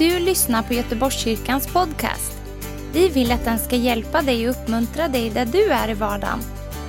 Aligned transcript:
du 0.00 0.18
lyssnar 0.18 0.62
på 0.62 0.74
Göteborgskyrkans 0.74 1.72
podcast. 1.72 2.32
Vi 2.92 3.08
vill 3.08 3.32
att 3.32 3.44
den 3.44 3.58
ska 3.58 3.76
hjälpa 3.76 4.22
dig 4.22 4.48
och 4.48 4.54
uppmuntra 4.54 5.08
dig 5.08 5.30
där 5.30 5.46
du 5.46 5.70
är 5.70 5.90
i 5.90 5.94
vardagen. 5.94 6.40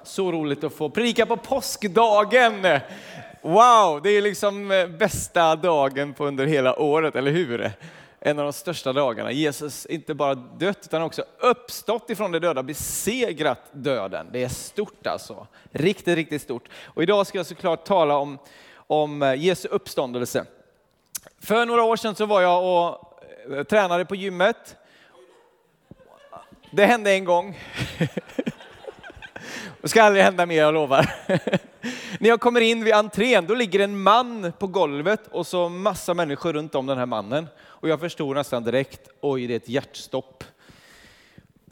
Så 0.03 0.33
roligt 0.33 0.65
att 0.65 0.75
få 0.75 0.91
predika 0.91 1.27
på 1.27 1.37
påskdagen! 1.37 2.63
Wow, 3.43 4.01
det 4.03 4.11
är 4.11 4.23
liksom 4.23 4.71
eh, 4.71 4.87
bästa 4.87 5.57
dagen 5.57 6.15
på 6.15 6.27
under 6.27 6.47
hela 6.47 6.81
året, 6.81 7.17
eller 7.17 7.31
hur? 7.31 7.73
En 8.27 8.39
av 8.39 8.45
de 8.45 8.53
största 8.53 8.93
dagarna. 8.93 9.33
Jesus 9.33 9.87
inte 9.87 10.15
bara 10.15 10.35
dött 10.35 10.79
utan 10.85 11.03
också 11.03 11.25
uppstått 11.39 12.11
ifrån 12.11 12.33
de 12.33 12.39
döda, 12.39 12.63
besegrat 12.63 13.61
döden. 13.73 14.29
Det 14.33 14.45
är 14.45 14.49
stort 14.49 15.07
alltså. 15.07 15.47
Riktigt, 15.71 16.15
riktigt 16.15 16.43
stort. 16.43 16.69
Och 16.85 17.03
idag 17.03 17.27
ska 17.27 17.39
jag 17.39 17.47
såklart 17.47 17.85
tala 17.85 18.17
om, 18.17 18.39
om 18.77 19.35
Jesu 19.39 19.69
uppståndelse. 19.69 20.47
För 21.39 21.67
några 21.67 21.83
år 21.83 21.97
sedan 21.97 22.15
så 22.15 22.27
var 22.27 22.41
jag 22.41 22.65
och 22.65 23.13
eh, 23.57 23.65
tränade 23.65 24.05
på 24.05 24.15
gymmet. 24.15 24.77
Det 26.71 26.87
hände 26.87 27.13
en 27.13 27.25
gång. 27.25 27.59
Det 29.81 29.89
ska 29.89 30.03
aldrig 30.03 30.25
hända 30.25 30.47
mer, 30.47 30.61
jag 30.61 30.75
lovar. 30.75 31.15
När 32.21 32.29
jag 32.29 32.41
kommer 32.41 32.61
in 32.61 32.85
vid 32.85 32.95
entrén, 32.95 33.47
då 33.47 33.55
ligger 33.55 33.81
en 33.81 34.03
man 34.03 34.53
på 34.59 34.67
golvet 34.67 35.21
och 35.31 35.47
så 35.47 35.69
massa 35.69 36.15
människor 36.15 36.53
runt 36.53 36.75
om 36.75 36.87
den 36.87 36.99
här 36.99 37.07
mannen. 37.07 37.47
Och 37.63 37.89
jag 37.89 38.01
förstod 38.01 38.37
nästan 38.37 38.65
direkt, 38.65 39.09
oj, 39.21 39.47
det 39.47 39.55
är 39.55 39.57
ett 39.57 39.69
hjärtstopp. 39.69 40.45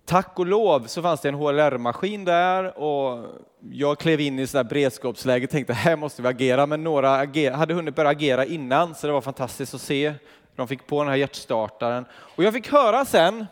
Tack 0.05 0.39
och 0.39 0.47
lov 0.47 0.87
så 0.87 1.03
fanns 1.03 1.21
det 1.21 1.29
en 1.29 1.35
HLR-maskin 1.35 2.25
där 2.25 2.79
och 2.79 3.27
jag 3.73 3.99
klev 3.99 4.21
in 4.21 4.39
i 4.39 4.47
sådär 4.47 4.65
beredskapsläge 4.65 5.47
och 5.47 5.51
tänkte 5.51 5.73
här 5.73 5.97
måste 5.97 6.23
vi 6.23 6.29
agera, 6.29 6.67
men 6.67 6.85
några 6.85 7.11
hade 7.57 7.75
hunnit 7.75 7.97
börja 7.97 8.11
agera 8.11 8.45
innan 8.45 8.95
så 8.95 9.07
det 9.07 9.13
var 9.13 9.21
fantastiskt 9.21 9.75
att 9.75 9.81
se. 9.81 10.15
De 10.57 10.69
fick 10.69 10.87
på 10.87 11.03
den 11.03 11.09
här 11.09 11.17
hjärtstartaren 11.17 12.05
och 12.13 12.45
jag 12.45 12.55
fick 12.55 12.73
höra 12.73 13.05
sen 13.05 13.47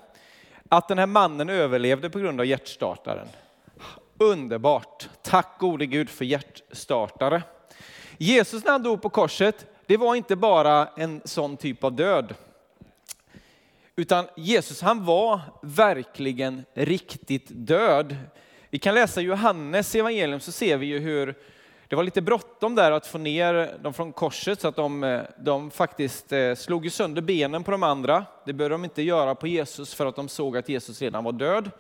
att 0.69 0.89
den 0.89 0.99
här 0.99 1.07
mannen 1.07 1.49
överlevde 1.49 2.11
på 2.11 2.19
grund 2.19 2.41
av 2.41 2.47
hjärtstartaren. 2.47 3.29
Underbart. 4.23 5.09
Tack 5.23 5.59
gode 5.59 5.87
Gud 5.87 6.11
för 6.11 6.25
hjärtstartare. 6.25 7.43
Jesus 8.19 8.65
när 8.65 8.73
han 8.73 8.83
dog 8.83 9.03
på 9.03 9.09
korset, 9.09 9.67
det 9.87 9.97
var 9.97 10.15
inte 10.15 10.37
bara 10.37 10.89
en 10.97 11.21
sån 11.25 11.57
typ 11.57 11.85
av 11.85 11.93
död. 11.93 12.35
Utan 13.97 14.27
Jesus 14.37 14.83
han 14.83 15.05
var 15.05 15.41
verkligen 15.63 16.65
riktigt 16.75 17.47
död. 17.49 18.17
Vi 18.71 18.79
kan 18.79 18.95
läsa 18.95 19.21
Johannes 19.21 19.95
evangelium 19.95 20.41
så 20.41 20.53
ser 20.53 20.77
vi 20.77 20.87
ju 20.87 20.99
hur 20.99 21.35
det 21.89 21.97
var 21.97 22.05
lite 22.05 22.23
bråttom 22.23 22.75
där 22.75 22.93
att 22.93 23.07
få 23.07 23.19
ner 23.19 23.79
dem 23.83 23.95
från 23.95 24.13
korset 24.13 24.61
så 24.61 24.69
att 24.69 24.77
de, 24.77 25.23
de 25.39 25.71
faktiskt 25.71 26.33
eh, 26.33 26.55
slog 26.55 26.93
sönder 26.93 27.23
benen 27.23 27.65
på 27.65 27.71
de 27.71 27.83
andra. 27.83 28.25
Det 28.47 28.53
behövde 28.53 28.75
de 28.75 28.85
inte 28.85 29.03
göra 29.03 29.35
på 29.35 29.47
Jesus 29.47 29.95
för 29.95 30.07
att 30.07 30.17
de 30.17 30.29
såg 30.29 30.57
att 30.57 30.69
Jesus 30.69 31.03
redan 31.03 31.25
var 31.25 31.33
död. 31.33 31.71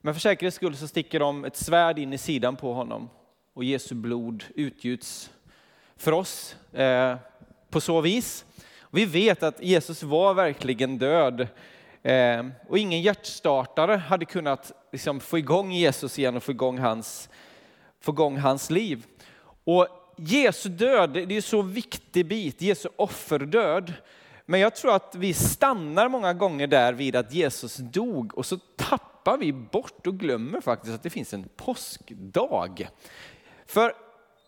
Men 0.00 0.14
för 0.14 0.20
säkerhets 0.20 0.56
skull 0.56 0.76
så 0.76 0.88
sticker 0.88 1.20
de 1.20 1.44
ett 1.44 1.56
svärd 1.56 1.98
in 1.98 2.12
i 2.12 2.18
sidan 2.18 2.56
på 2.56 2.74
honom 2.74 3.10
och 3.54 3.64
Jesu 3.64 3.94
blod 3.94 4.44
utgjuts 4.54 5.30
för 5.96 6.12
oss 6.12 6.56
eh, 6.72 7.16
på 7.70 7.80
så 7.80 8.00
vis. 8.00 8.44
Vi 8.90 9.04
vet 9.04 9.42
att 9.42 9.62
Jesus 9.62 10.02
var 10.02 10.34
verkligen 10.34 10.98
död 10.98 11.48
eh, 12.02 12.46
och 12.68 12.78
ingen 12.78 13.02
hjärtstartare 13.02 13.96
hade 13.96 14.24
kunnat 14.24 14.72
liksom, 14.92 15.20
få 15.20 15.38
igång 15.38 15.72
Jesus 15.72 16.18
igen 16.18 16.36
och 16.36 16.42
få 16.42 16.50
igång 16.50 16.78
hans, 16.78 17.28
få 18.00 18.12
igång 18.12 18.38
hans 18.38 18.70
liv. 18.70 19.06
Och 19.64 19.88
Jesu 20.16 20.68
död, 20.68 21.10
det 21.10 21.20
är 21.20 21.32
en 21.32 21.42
så 21.42 21.62
viktig 21.62 22.26
bit, 22.26 22.62
Jesu 22.62 22.88
offerdöd. 22.96 23.92
Men 24.46 24.60
jag 24.60 24.76
tror 24.76 24.94
att 24.94 25.14
vi 25.14 25.34
stannar 25.34 26.08
många 26.08 26.32
gånger 26.34 26.66
där 26.66 26.92
vid 26.92 27.16
att 27.16 27.32
Jesus 27.32 27.76
dog 27.76 28.38
och 28.38 28.46
så 28.46 28.56
tappar 28.76 29.09
tappar 29.24 29.38
vi 29.38 29.52
bort 29.52 30.06
och 30.06 30.18
glömmer 30.18 30.60
faktiskt 30.60 30.94
att 30.94 31.02
det 31.02 31.10
finns 31.10 31.34
en 31.34 31.48
påskdag. 31.56 32.88
För 33.66 33.92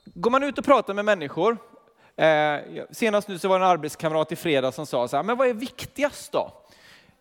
går 0.05 0.31
man 0.31 0.43
ut 0.43 0.59
och 0.59 0.65
pratar 0.65 0.95
med 0.95 1.05
människor, 1.05 1.59
eh, 2.17 2.85
senast 2.91 3.29
nu 3.29 3.39
så 3.39 3.49
var 3.49 3.59
det 3.59 3.65
en 3.65 3.71
arbetskamrat 3.71 4.33
i 4.33 4.37
fredag 4.37 4.73
som 4.73 4.87
sa 4.87 5.09
så 5.09 5.17
här, 5.17 5.23
men 5.23 5.37
vad 5.37 5.49
är 5.49 5.55
viktigast 5.55 6.33
då? 6.33 6.53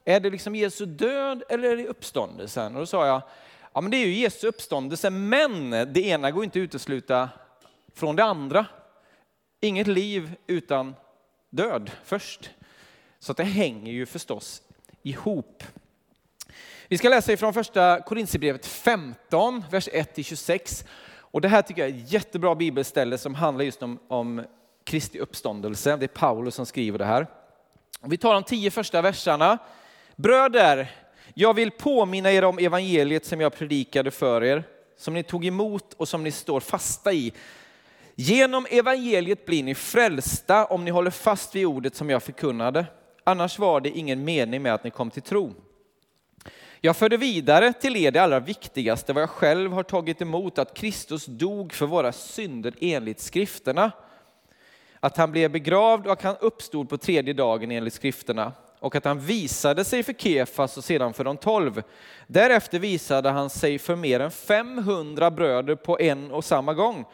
Är 0.06 0.20
det 0.20 0.30
liksom 0.30 0.56
Jesu 0.56 0.86
död 0.86 1.44
eller 1.50 1.70
är 1.70 1.78
det 1.78 1.88
uppståndelsen? 1.88 2.76
Och 2.76 2.80
då 2.80 2.86
sa 2.86 3.08
jag, 3.08 3.22
ja 3.74 3.82
men 3.82 3.92
det 3.92 3.98
är 3.98 4.06
ju 4.06 4.14
Jesu 4.14 4.48
uppståndelse, 4.48 5.10
men 5.10 5.70
det 5.70 6.02
ena 6.02 6.32
går 6.32 6.44
inte 6.44 6.60
att 6.60 6.64
utesluta 6.64 7.30
från 7.96 8.16
det 8.16 8.24
andra. 8.24 8.66
Inget 9.62 9.88
liv 9.88 10.36
utan 10.48 10.96
död 11.50 11.92
först. 12.04 12.50
Så 13.20 13.34
det 13.34 13.44
hänger 13.44 13.92
ju 13.92 14.06
förstås 14.06 14.62
ihop. 15.04 15.64
Vi 16.92 16.98
ska 16.98 17.10
läsa 17.10 17.34
ifrån 17.34 17.54
första 17.54 18.02
Korintierbrevet 18.02 18.66
15, 18.66 19.64
vers 19.72 19.90
1-26. 19.90 20.86
Och 21.18 21.42
det 21.42 21.48
här 21.48 21.62
tycker 21.62 21.82
jag 21.82 21.92
är 21.92 21.96
ett 21.96 22.12
jättebra 22.12 22.56
bibelställe 22.56 23.18
som 23.18 23.36
handlar 23.36 23.66
just 23.66 23.84
om, 23.84 24.00
om 24.08 24.44
Kristi 24.84 25.20
uppståndelse. 25.20 25.98
Det 25.98 26.06
är 26.06 26.08
Paulus 26.08 26.56
som 26.56 26.66
skriver 26.66 27.00
det 27.00 27.06
här. 27.06 27.28
Vi 28.02 28.18
tar 28.18 28.34
de 28.34 28.44
tio 28.44 28.72
första 28.72 29.02
verserna. 29.02 29.58
Bröder, 30.16 30.92
jag 31.34 31.54
vill 31.54 31.72
påminna 31.72 32.32
er 32.32 32.44
om 32.44 32.58
evangeliet 32.60 33.26
som 33.26 33.42
jag 33.42 33.56
predikade 33.56 34.12
för 34.12 34.44
er, 34.44 34.64
som 34.98 35.14
ni 35.14 35.24
tog 35.24 35.46
emot 35.46 35.94
och 35.94 36.08
som 36.08 36.24
ni 36.24 36.32
står 36.32 36.60
fasta 36.60 37.14
i. 37.14 37.34
Genom 38.16 38.66
evangeliet 38.70 39.46
blir 39.46 39.64
ni 39.64 39.76
frälsta 39.76 40.66
om 40.66 40.86
ni 40.86 40.92
håller 40.92 41.12
fast 41.12 41.56
vid 41.56 41.66
ordet 41.66 41.96
som 41.96 42.10
jag 42.10 42.24
förkunnade. 42.24 42.86
Annars 43.24 43.60
var 43.60 43.82
det 43.82 43.90
ingen 43.90 44.24
mening 44.24 44.62
med 44.62 44.74
att 44.74 44.84
ni 44.84 44.90
kom 44.90 45.10
till 45.10 45.22
tro. 45.22 45.54
Jag 46.84 46.96
förde 46.96 47.18
vidare 47.18 47.74
till 47.74 47.98
er 47.98 48.12
det 48.12 48.20
allra 48.20 48.40
viktigaste, 48.40 49.14
vad 49.14 49.22
jag 49.24 49.30
själv 49.30 49.74
har 49.74 49.84
tagit 49.84 50.22
emot, 50.22 50.60
att 50.60 50.74
Kristus 50.74 51.26
dog 51.26 51.74
för 51.74 51.86
våra 51.86 52.12
synder 52.12 52.74
enligt 52.82 53.20
skrifterna. 53.20 53.92
Att 55.00 55.18
han 55.18 55.32
blev 55.32 55.52
begravd 55.52 56.08
och 56.08 56.14
att 56.14 56.22
han 56.22 56.36
uppstod 56.40 56.90
på 56.90 56.98
tredje 56.98 57.34
dagen 57.34 57.72
enligt 57.72 57.94
skrifterna 57.94 58.52
och 58.80 58.96
att 58.96 59.06
han 59.06 59.20
visade 59.20 59.84
sig 59.84 60.04
för 60.04 60.14
Kefas 60.14 60.78
och 60.78 60.84
sedan 60.84 61.14
för 61.14 61.24
de 61.24 61.38
tolv. 61.38 61.84
Därefter 62.28 62.80
visade 62.80 63.30
han 63.30 63.50
sig 63.50 63.80
för 63.80 63.96
mer 63.96 64.20
än 64.20 64.32
500 64.32 65.32
bröder 65.32 65.76
på 65.76 66.00
en 66.00 66.32
och 66.32 66.46
samma 66.46 66.74
gång. 66.74 67.06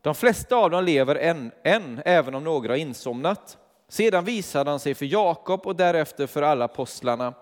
De 0.00 0.14
flesta 0.14 0.56
av 0.56 0.70
dem 0.70 0.84
lever 0.84 1.14
än, 1.16 1.52
än 1.64 2.02
även 2.04 2.34
om 2.34 2.44
några 2.44 2.72
har 2.72 2.78
insomnat. 2.78 3.58
Sedan 3.88 4.24
visade 4.24 4.70
han 4.70 4.80
sig 4.80 4.94
för 4.94 5.06
Jakob 5.06 5.66
och 5.66 5.76
därefter 5.76 6.26
för 6.26 6.42
alla 6.42 6.64
apostlarna. 6.64 7.34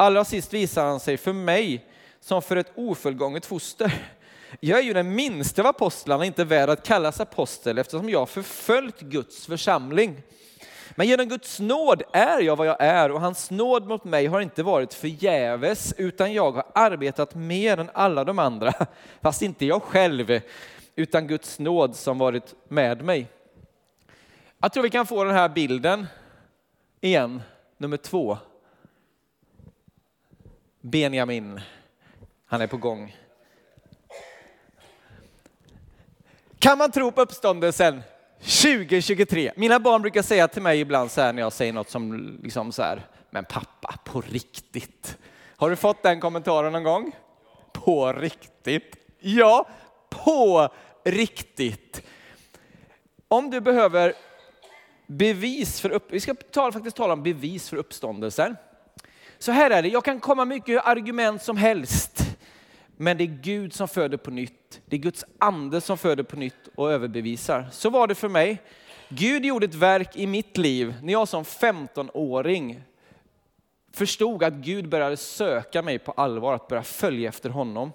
Allra 0.00 0.24
sist 0.24 0.54
visar 0.54 0.84
han 0.84 1.00
sig 1.00 1.16
för 1.16 1.32
mig 1.32 1.84
som 2.20 2.42
för 2.42 2.56
ett 2.56 2.72
ofullgånget 2.74 3.46
foster. 3.46 3.92
Jag 4.60 4.78
är 4.78 4.82
ju 4.82 4.92
den 4.92 5.14
minsta 5.14 5.62
av 5.62 5.66
apostlarna, 5.66 6.24
inte 6.24 6.44
värd 6.44 6.70
att 6.70 6.86
kallas 6.86 7.20
apostel 7.20 7.78
eftersom 7.78 8.08
jag 8.08 8.28
förföljt 8.28 9.00
Guds 9.00 9.46
församling. 9.46 10.22
Men 10.90 11.08
genom 11.08 11.28
Guds 11.28 11.60
nåd 11.60 12.02
är 12.12 12.40
jag 12.40 12.56
vad 12.56 12.66
jag 12.66 12.76
är 12.80 13.10
och 13.10 13.20
hans 13.20 13.50
nåd 13.50 13.86
mot 13.86 14.04
mig 14.04 14.26
har 14.26 14.40
inte 14.40 14.62
varit 14.62 14.94
förgäves 14.94 15.94
utan 15.96 16.32
jag 16.32 16.52
har 16.52 16.66
arbetat 16.74 17.34
mer 17.34 17.80
än 17.80 17.90
alla 17.94 18.24
de 18.24 18.38
andra. 18.38 18.72
Fast 19.22 19.42
inte 19.42 19.66
jag 19.66 19.82
själv 19.82 20.40
utan 20.96 21.26
Guds 21.26 21.58
nåd 21.58 21.96
som 21.96 22.18
varit 22.18 22.54
med 22.68 23.04
mig. 23.04 23.26
Jag 24.58 24.72
tror 24.72 24.82
vi 24.82 24.90
kan 24.90 25.06
få 25.06 25.24
den 25.24 25.34
här 25.34 25.48
bilden 25.48 26.06
igen, 27.00 27.42
nummer 27.78 27.96
två. 27.96 28.38
Benjamin, 30.80 31.60
han 32.46 32.60
är 32.60 32.66
på 32.66 32.76
gång. 32.76 33.16
Kan 36.58 36.78
man 36.78 36.90
tro 36.90 37.12
på 37.12 37.20
uppståndelsen 37.20 38.02
2023? 38.38 39.52
Mina 39.56 39.80
barn 39.80 40.02
brukar 40.02 40.22
säga 40.22 40.48
till 40.48 40.62
mig 40.62 40.80
ibland 40.80 41.10
så 41.10 41.20
här 41.20 41.32
när 41.32 41.42
jag 41.42 41.52
säger 41.52 41.72
något 41.72 41.90
som 41.90 42.38
liksom 42.42 42.72
så 42.72 42.82
här, 42.82 43.06
men 43.30 43.44
pappa, 43.44 43.94
på 44.04 44.20
riktigt. 44.20 45.18
Har 45.56 45.70
du 45.70 45.76
fått 45.76 46.02
den 46.02 46.20
kommentaren 46.20 46.72
någon 46.72 46.84
gång? 46.84 47.12
På 47.72 48.12
riktigt? 48.12 48.96
Ja, 49.18 49.68
på 50.08 50.68
riktigt. 51.04 52.02
Om 53.28 53.50
du 53.50 53.60
behöver 53.60 54.14
bevis 55.06 55.80
för 55.80 55.90
upp, 55.90 56.06
vi 56.12 56.20
ska 56.20 56.34
tala, 56.34 56.72
faktiskt 56.72 56.96
tala 56.96 57.12
om 57.12 57.22
bevis 57.22 57.68
för 57.68 57.76
uppståndelsen. 57.76 58.56
Så 59.42 59.52
här 59.52 59.70
är 59.70 59.82
det, 59.82 59.88
jag 59.88 60.04
kan 60.04 60.20
komma 60.20 60.44
mycket 60.44 60.86
argument 60.86 61.42
som 61.42 61.56
helst, 61.56 62.36
men 62.96 63.16
det 63.16 63.24
är 63.24 63.38
Gud 63.42 63.72
som 63.72 63.88
föder 63.88 64.16
på 64.16 64.30
nytt. 64.30 64.80
Det 64.86 64.96
är 64.96 65.00
Guds 65.00 65.24
ande 65.38 65.80
som 65.80 65.98
föder 65.98 66.22
på 66.22 66.36
nytt 66.36 66.68
och 66.74 66.92
överbevisar. 66.92 67.68
Så 67.72 67.90
var 67.90 68.06
det 68.06 68.14
för 68.14 68.28
mig. 68.28 68.62
Gud 69.08 69.44
gjorde 69.44 69.66
ett 69.66 69.74
verk 69.74 70.16
i 70.16 70.26
mitt 70.26 70.56
liv 70.56 70.94
när 71.02 71.12
jag 71.12 71.28
som 71.28 71.44
15-åring 71.44 72.82
förstod 73.92 74.42
att 74.42 74.54
Gud 74.54 74.88
började 74.88 75.16
söka 75.16 75.82
mig 75.82 75.98
på 75.98 76.12
allvar, 76.12 76.54
att 76.54 76.68
börja 76.68 76.82
följa 76.82 77.28
efter 77.28 77.50
honom. 77.50 77.92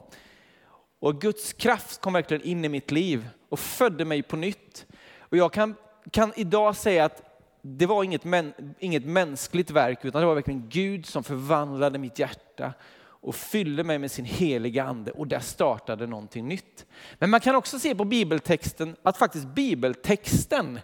Och 0.99 1.21
Guds 1.21 1.53
kraft 1.53 2.01
kom 2.01 2.13
verkligen 2.13 2.43
in 2.43 2.65
i 2.65 2.69
mitt 2.69 2.91
liv 2.91 3.27
och 3.49 3.59
födde 3.59 4.05
mig 4.05 4.23
på 4.23 4.35
nytt. 4.35 4.85
Och 5.19 5.37
jag 5.37 5.53
kan, 5.53 5.75
kan 6.11 6.33
idag 6.35 6.75
säga 6.75 7.05
att 7.05 7.24
det 7.67 7.85
var 7.85 8.03
inget, 8.03 8.23
men, 8.23 8.53
inget 8.79 9.05
mänskligt 9.05 9.71
verk, 9.71 10.05
utan 10.05 10.21
det 10.21 10.27
var 10.27 10.35
verkligen 10.35 10.69
Gud 10.69 11.05
som 11.05 11.23
förvandlade 11.23 11.99
mitt 11.99 12.19
hjärta 12.19 12.73
och 13.03 13.35
fyllde 13.35 13.83
mig 13.83 13.99
med 13.99 14.11
sin 14.11 14.25
heliga 14.25 14.83
ande 14.83 15.11
och 15.11 15.27
där 15.27 15.39
startade 15.39 16.07
någonting 16.07 16.47
nytt. 16.47 16.85
Men 17.19 17.29
man 17.29 17.39
kan 17.39 17.55
också 17.55 17.79
se 17.79 17.95
på 17.95 18.05
bibeltexten 18.05 18.95
att 19.03 19.17
faktiskt 19.17 19.47
bibeltexten, 19.47 20.79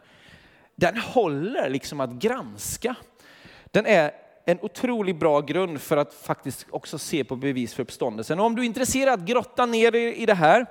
den 0.75 0.97
håller 0.97 1.69
liksom 1.69 1.99
att 1.99 2.11
granska. 2.11 2.95
Den 3.65 3.85
är 3.85 4.11
en 4.45 4.59
otroligt 4.61 5.19
bra 5.19 5.41
grund 5.41 5.81
för 5.81 5.97
att 5.97 6.13
faktiskt 6.13 6.65
också 6.69 6.97
se 6.97 7.23
på 7.23 7.35
bevis 7.35 7.73
för 7.73 7.83
uppståndelsen. 7.83 8.39
Och 8.39 8.45
om 8.45 8.55
du 8.55 8.61
är 8.61 8.65
intresserad 8.65 9.13
att 9.13 9.27
grotta 9.27 9.65
ner 9.65 9.95
i 9.95 10.25
det 10.25 10.33
här, 10.33 10.65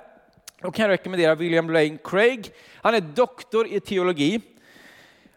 då 0.61 0.71
kan 0.71 0.83
jag 0.83 0.91
rekommendera 0.91 1.35
William 1.35 1.69
Lane 1.69 1.97
Craig. 2.03 2.51
Han 2.75 2.95
är 2.95 3.01
doktor 3.01 3.67
i 3.67 3.79
teologi. 3.79 4.41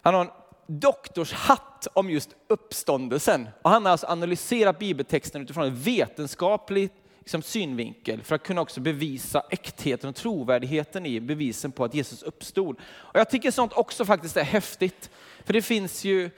Han 0.03 0.15
har 0.15 0.21
en 0.21 0.31
doktorshatt 0.67 1.87
om 1.93 2.11
just 2.11 2.31
uppståndelsen. 2.49 3.49
Och 3.63 3.71
han 3.71 3.85
har 3.85 3.93
alltså 3.93 4.07
analyserat 4.07 4.79
bibeltexten 4.79 5.43
utifrån 5.43 5.65
en 5.65 5.77
vetenskaplig 5.77 6.91
liksom, 7.19 7.43
synvinkel 7.43 8.23
för 8.23 8.35
att 8.35 8.43
kunna 8.43 8.61
också 8.61 8.81
bevisa 8.81 9.43
äktheten 9.51 10.11
och 10.11 10.17
trovärdigheten 10.17 11.07
i 11.07 11.21
bevisen 11.21 11.73
på 11.73 11.85
att 11.85 11.95
Jesus 11.95 12.23
uppstod. 12.23 12.77
Och 12.87 13.19
jag 13.19 13.31
tycker 13.31 13.51
sånt 13.51 13.73
också 13.73 14.05
faktiskt 14.05 14.37
är 14.37 14.45
häftigt. 14.45 15.11
För 15.45 15.53
det 15.53 15.63
finns 15.63 16.05
ju 16.05 16.31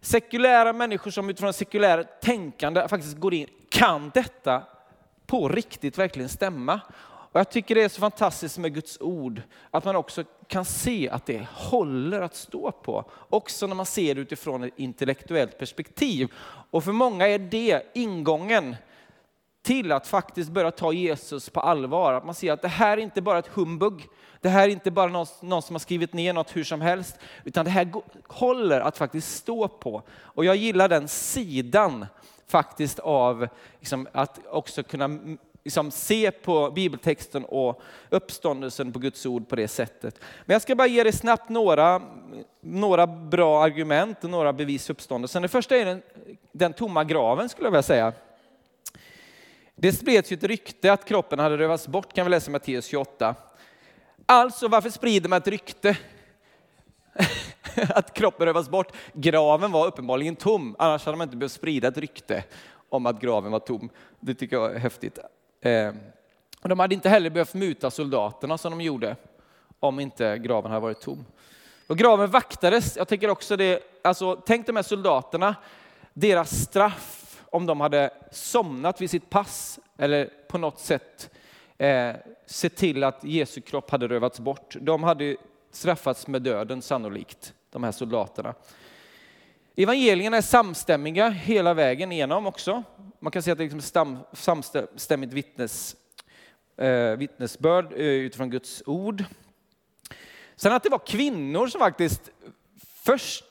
sekulära 0.00 0.72
människor 0.72 1.10
som 1.10 1.30
utifrån 1.30 1.52
sekulärt 1.52 2.20
tänkande 2.20 2.88
faktiskt 2.88 3.16
går 3.16 3.34
in. 3.34 3.48
Kan 3.68 4.10
detta 4.14 4.62
på 5.26 5.48
riktigt 5.48 5.98
verkligen 5.98 6.28
stämma? 6.28 6.80
Och 7.32 7.40
jag 7.40 7.50
tycker 7.50 7.74
det 7.74 7.82
är 7.82 7.88
så 7.88 8.00
fantastiskt 8.00 8.58
med 8.58 8.74
Guds 8.74 9.00
ord, 9.00 9.42
att 9.70 9.84
man 9.84 9.96
också 9.96 10.24
kan 10.46 10.64
se 10.64 11.08
att 11.08 11.26
det 11.26 11.46
håller 11.52 12.20
att 12.20 12.34
stå 12.34 12.72
på. 12.72 13.04
Också 13.28 13.66
när 13.66 13.74
man 13.74 13.86
ser 13.86 14.14
det 14.14 14.20
utifrån 14.20 14.64
ett 14.64 14.72
intellektuellt 14.76 15.58
perspektiv. 15.58 16.28
Och 16.70 16.84
för 16.84 16.92
många 16.92 17.28
är 17.28 17.38
det 17.38 17.82
ingången 17.94 18.76
till 19.62 19.92
att 19.92 20.06
faktiskt 20.06 20.50
börja 20.50 20.70
ta 20.70 20.92
Jesus 20.92 21.50
på 21.50 21.60
allvar. 21.60 22.12
Att 22.12 22.24
man 22.24 22.34
ser 22.34 22.52
att 22.52 22.62
det 22.62 22.68
här 22.68 22.96
är 22.98 23.02
inte 23.02 23.22
bara 23.22 23.38
ett 23.38 23.46
humbug. 23.46 24.08
Det 24.40 24.48
här 24.48 24.68
är 24.68 24.72
inte 24.72 24.90
bara 24.90 25.10
någon, 25.10 25.26
någon 25.40 25.62
som 25.62 25.74
har 25.74 25.80
skrivit 25.80 26.12
ner 26.12 26.32
något 26.32 26.56
hur 26.56 26.64
som 26.64 26.80
helst, 26.80 27.16
utan 27.44 27.64
det 27.64 27.70
här 27.70 27.92
håller 28.28 28.80
att 28.80 28.98
faktiskt 28.98 29.36
stå 29.36 29.68
på. 29.68 30.02
Och 30.10 30.44
jag 30.44 30.56
gillar 30.56 30.88
den 30.88 31.08
sidan 31.08 32.06
faktiskt 32.48 32.98
av 32.98 33.48
liksom, 33.78 34.08
att 34.12 34.40
också 34.46 34.82
kunna 34.82 35.18
liksom 35.64 35.90
se 35.90 36.30
på 36.30 36.70
bibeltexten 36.70 37.44
och 37.44 37.82
uppståndelsen 38.10 38.92
på 38.92 38.98
Guds 38.98 39.26
ord 39.26 39.48
på 39.48 39.56
det 39.56 39.68
sättet. 39.68 40.20
Men 40.44 40.54
jag 40.54 40.62
ska 40.62 40.74
bara 40.74 40.86
ge 40.86 41.02
dig 41.02 41.12
snabbt 41.12 41.48
några, 41.48 42.02
några 42.60 43.06
bra 43.06 43.64
argument 43.64 44.24
och 44.24 44.30
några 44.30 44.52
bevis 44.52 44.86
för 44.86 44.94
uppståndelsen. 44.94 45.42
Det 45.42 45.48
första 45.48 45.76
är 45.76 45.84
den, 45.84 46.02
den 46.52 46.72
tomma 46.72 47.04
graven 47.04 47.48
skulle 47.48 47.66
jag 47.66 47.72
vilja 47.72 47.82
säga. 47.82 48.12
Det 49.74 49.92
spreds 49.92 50.32
ju 50.32 50.34
ett 50.34 50.44
rykte 50.44 50.92
att 50.92 51.04
kroppen 51.04 51.38
hade 51.38 51.58
rövats 51.58 51.88
bort 51.88 52.12
kan 52.12 52.26
vi 52.26 52.30
läsa 52.30 52.50
i 52.50 52.52
Matteus 52.52 52.86
28. 52.86 53.34
Alltså 54.26 54.68
varför 54.68 54.90
sprider 54.90 55.28
man 55.28 55.38
ett 55.38 55.48
rykte? 55.48 55.96
att 57.88 58.14
kroppen 58.14 58.46
rövas 58.46 58.68
bort. 58.68 58.92
Graven 59.12 59.72
var 59.72 59.86
uppenbarligen 59.86 60.36
tom, 60.36 60.76
annars 60.78 61.04
hade 61.06 61.18
man 61.18 61.26
inte 61.26 61.36
behövt 61.36 61.52
sprida 61.52 61.88
ett 61.88 61.98
rykte 61.98 62.44
om 62.88 63.06
att 63.06 63.20
graven 63.20 63.52
var 63.52 63.58
tom. 63.58 63.90
Det 64.20 64.34
tycker 64.34 64.56
jag 64.56 64.74
är 64.74 64.78
häftigt. 64.78 65.18
Eh, 65.62 65.92
de 66.62 66.78
hade 66.78 66.94
inte 66.94 67.08
heller 67.08 67.30
behövt 67.30 67.54
muta 67.54 67.90
soldaterna 67.90 68.58
som 68.58 68.70
de 68.70 68.84
gjorde 68.84 69.16
om 69.80 70.00
inte 70.00 70.38
graven 70.38 70.70
hade 70.70 70.82
varit 70.82 71.00
tom. 71.00 71.24
Och 71.86 71.98
graven 71.98 72.30
vaktades. 72.30 72.96
Jag 72.96 73.08
tänker 73.08 73.30
också 73.30 73.56
det, 73.56 73.82
alltså, 74.04 74.36
tänk 74.46 74.66
de 74.66 74.76
här 74.76 74.82
soldaterna, 74.82 75.56
deras 76.12 76.50
straff 76.50 77.42
om 77.50 77.66
de 77.66 77.80
hade 77.80 78.10
somnat 78.30 79.00
vid 79.00 79.10
sitt 79.10 79.30
pass 79.30 79.78
eller 79.96 80.30
på 80.48 80.58
något 80.58 80.78
sätt 80.78 81.30
eh, 81.78 82.12
sett 82.46 82.76
till 82.76 83.04
att 83.04 83.24
Jesu 83.24 83.60
kropp 83.60 83.90
hade 83.90 84.08
rövats 84.08 84.40
bort. 84.40 84.76
De 84.80 85.02
hade 85.02 85.36
straffats 85.70 86.26
med 86.26 86.42
döden 86.42 86.82
sannolikt, 86.82 87.54
de 87.70 87.84
här 87.84 87.92
soldaterna. 87.92 88.54
Evangelierna 89.76 90.36
är 90.36 90.42
samstämmiga 90.42 91.28
hela 91.28 91.74
vägen 91.74 92.12
igenom 92.12 92.46
också. 92.46 92.82
Man 93.20 93.32
kan 93.32 93.42
säga 93.42 93.52
att 93.52 93.58
det 93.58 93.64
är 93.64 93.70
liksom 93.70 94.18
samstämmigt 94.32 95.32
vittnes, 95.32 95.96
eh, 96.76 97.16
vittnesbörd 97.16 97.92
eh, 97.92 97.98
utifrån 97.98 98.50
Guds 98.50 98.82
ord. 98.86 99.24
Sen 100.56 100.72
att 100.72 100.82
det 100.82 100.88
var 100.88 101.06
kvinnor 101.06 101.66
som 101.66 101.78
faktiskt 101.78 102.30
först 103.04 103.44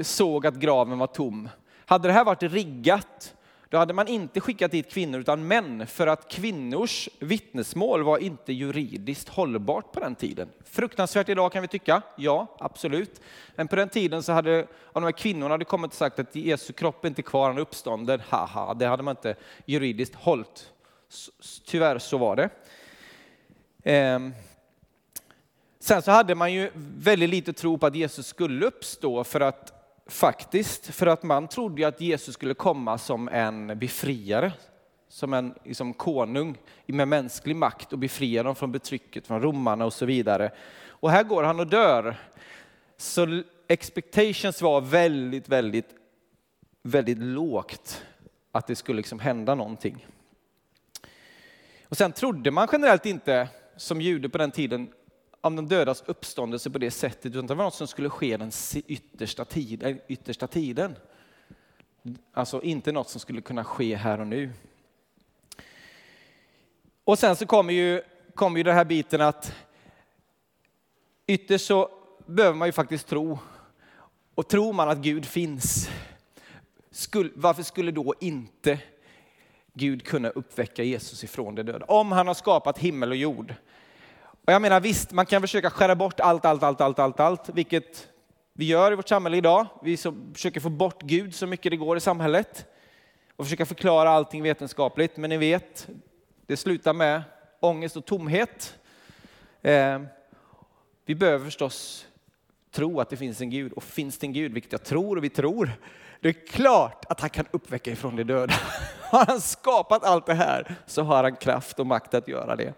såg 0.00 0.46
att 0.46 0.54
graven 0.54 0.98
var 0.98 1.06
tom. 1.06 1.48
Hade 1.86 2.08
det 2.08 2.12
här 2.12 2.24
varit 2.24 2.42
riggat 2.42 3.34
då 3.74 3.78
hade 3.78 3.94
man 3.94 4.08
inte 4.08 4.40
skickat 4.40 4.70
dit 4.70 4.90
kvinnor 4.90 5.20
utan 5.20 5.46
män 5.46 5.86
för 5.86 6.06
att 6.06 6.28
kvinnors 6.28 7.08
vittnesmål 7.18 8.02
var 8.02 8.18
inte 8.18 8.52
juridiskt 8.52 9.28
hållbart 9.28 9.92
på 9.92 10.00
den 10.00 10.14
tiden. 10.14 10.48
Fruktansvärt 10.64 11.28
idag 11.28 11.52
kan 11.52 11.62
vi 11.62 11.68
tycka, 11.68 12.02
ja 12.16 12.56
absolut. 12.58 13.20
Men 13.54 13.68
på 13.68 13.76
den 13.76 13.88
tiden 13.88 14.22
så 14.22 14.32
hade, 14.32 14.60
om 14.82 15.02
de 15.02 15.04
här 15.04 15.12
kvinnorna 15.12 15.54
hade 15.54 15.64
kommit 15.64 15.90
och 15.90 15.96
sagt 15.96 16.18
att 16.18 16.34
Jesu 16.36 16.72
kropp 16.72 17.04
är 17.04 17.08
inte 17.08 17.22
kvar, 17.22 17.46
han 17.46 17.56
är 17.56 17.60
uppstånden, 17.60 18.20
haha, 18.28 18.74
det 18.74 18.86
hade 18.86 19.02
man 19.02 19.12
inte 19.12 19.36
juridiskt 19.64 20.14
hållit. 20.14 20.72
Tyvärr 21.66 21.98
så 21.98 22.18
var 22.18 22.36
det. 22.36 22.50
Ehm. 23.82 24.34
Sen 25.80 26.02
så 26.02 26.10
hade 26.10 26.34
man 26.34 26.52
ju 26.52 26.70
väldigt 26.98 27.30
lite 27.30 27.52
tro 27.52 27.78
på 27.78 27.86
att 27.86 27.94
Jesus 27.94 28.26
skulle 28.26 28.66
uppstå 28.66 29.24
för 29.24 29.40
att 29.40 29.83
faktiskt, 30.06 30.86
för 30.94 31.06
att 31.06 31.22
man 31.22 31.48
trodde 31.48 31.88
att 31.88 32.00
Jesus 32.00 32.34
skulle 32.34 32.54
komma 32.54 32.98
som 32.98 33.28
en 33.28 33.78
befriare, 33.78 34.52
som 35.08 35.34
en 35.34 35.54
liksom, 35.64 35.94
konung 35.94 36.58
med 36.86 37.08
mänsklig 37.08 37.56
makt 37.56 37.92
och 37.92 37.98
befria 37.98 38.42
dem 38.42 38.54
från 38.54 38.72
betrycket 38.72 39.26
från 39.26 39.42
romarna 39.42 39.84
och 39.84 39.92
så 39.92 40.06
vidare. 40.06 40.50
Och 40.86 41.10
här 41.10 41.22
går 41.22 41.42
han 41.42 41.60
och 41.60 41.66
dör. 41.66 42.16
Så 42.96 43.42
expectations 43.68 44.62
var 44.62 44.80
väldigt, 44.80 45.48
väldigt, 45.48 45.88
väldigt 46.82 47.18
lågt 47.18 48.04
att 48.52 48.66
det 48.66 48.76
skulle 48.76 48.96
liksom 48.96 49.18
hända 49.18 49.54
någonting. 49.54 50.06
Och 51.88 51.96
sen 51.96 52.12
trodde 52.12 52.50
man 52.50 52.68
generellt 52.72 53.06
inte, 53.06 53.48
som 53.76 54.00
jude 54.00 54.28
på 54.28 54.38
den 54.38 54.50
tiden, 54.50 54.88
om 55.44 55.56
de 55.56 55.68
dödas 55.68 56.02
uppståndelse 56.06 56.70
på 56.70 56.78
det 56.78 56.90
sättet, 56.90 57.26
utan 57.26 57.46
det 57.46 57.54
var 57.54 57.64
något 57.64 57.74
som 57.74 57.86
skulle 57.86 58.10
ske 58.10 58.36
den 58.36 58.50
yttersta, 58.86 59.44
tiden. 59.44 60.00
yttersta 60.08 60.46
tiden. 60.46 60.96
Alltså 62.32 62.62
inte 62.62 62.92
något 62.92 63.08
som 63.08 63.20
skulle 63.20 63.40
kunna 63.40 63.64
ske 63.64 63.96
här 63.96 64.20
och 64.20 64.26
nu. 64.26 64.52
Och 67.04 67.18
sen 67.18 67.36
så 67.36 67.46
kommer 67.46 67.72
ju, 67.72 68.02
kommer 68.34 68.56
ju 68.56 68.62
den 68.62 68.74
här 68.74 68.84
biten 68.84 69.20
att 69.20 69.54
ytterst 71.26 71.66
så 71.66 71.90
behöver 72.26 72.56
man 72.56 72.68
ju 72.68 72.72
faktiskt 72.72 73.06
tro. 73.06 73.38
Och 74.34 74.48
tror 74.48 74.72
man 74.72 74.88
att 74.88 74.98
Gud 74.98 75.26
finns, 75.26 75.88
skulle, 76.90 77.30
varför 77.34 77.62
skulle 77.62 77.90
då 77.90 78.14
inte 78.20 78.78
Gud 79.72 80.04
kunna 80.04 80.28
uppväcka 80.28 80.82
Jesus 80.82 81.24
ifrån 81.24 81.54
de 81.54 81.62
döda? 81.62 81.86
Om 81.86 82.12
han 82.12 82.26
har 82.26 82.34
skapat 82.34 82.78
himmel 82.78 83.10
och 83.10 83.16
jord, 83.16 83.54
och 84.44 84.52
jag 84.52 84.62
menar 84.62 84.80
visst, 84.80 85.12
man 85.12 85.26
kan 85.26 85.40
försöka 85.40 85.70
skära 85.70 85.94
bort 85.94 86.20
allt, 86.20 86.44
allt, 86.44 86.62
allt, 86.62 86.80
allt, 86.80 86.98
allt, 86.98 87.20
allt, 87.20 87.48
vilket 87.48 88.08
vi 88.52 88.64
gör 88.64 88.92
i 88.92 88.94
vårt 88.94 89.08
samhälle 89.08 89.36
idag. 89.36 89.66
Vi 89.82 89.96
försöker 90.34 90.60
få 90.60 90.68
bort 90.68 91.02
Gud 91.02 91.34
så 91.34 91.46
mycket 91.46 91.70
det 91.70 91.76
går 91.76 91.96
i 91.96 92.00
samhället 92.00 92.66
och 93.36 93.44
försöka 93.44 93.66
förklara 93.66 94.10
allting 94.10 94.42
vetenskapligt. 94.42 95.16
Men 95.16 95.30
ni 95.30 95.36
vet, 95.36 95.88
det 96.46 96.56
slutar 96.56 96.92
med 96.92 97.22
ångest 97.60 97.96
och 97.96 98.04
tomhet. 98.04 98.78
Eh, 99.62 100.00
vi 101.06 101.14
behöver 101.14 101.44
förstås 101.44 102.06
tro 102.70 103.00
att 103.00 103.10
det 103.10 103.16
finns 103.16 103.40
en 103.40 103.50
Gud 103.50 103.72
och 103.72 103.82
finns 103.82 104.18
det 104.18 104.26
en 104.26 104.32
Gud, 104.32 104.52
vilket 104.52 104.72
jag 104.72 104.84
tror 104.84 105.16
och 105.16 105.24
vi 105.24 105.28
tror, 105.30 105.70
det 106.20 106.28
är 106.28 106.46
klart 106.46 107.04
att 107.08 107.20
han 107.20 107.30
kan 107.30 107.46
uppväcka 107.50 107.90
ifrån 107.90 108.16
de 108.16 108.24
döda. 108.24 108.54
Har 109.00 109.26
han 109.26 109.40
skapat 109.40 110.04
allt 110.04 110.26
det 110.26 110.34
här 110.34 110.74
så 110.86 111.02
har 111.02 111.22
han 111.22 111.36
kraft 111.36 111.80
och 111.80 111.86
makt 111.86 112.14
att 112.14 112.28
göra 112.28 112.56
det. 112.56 112.74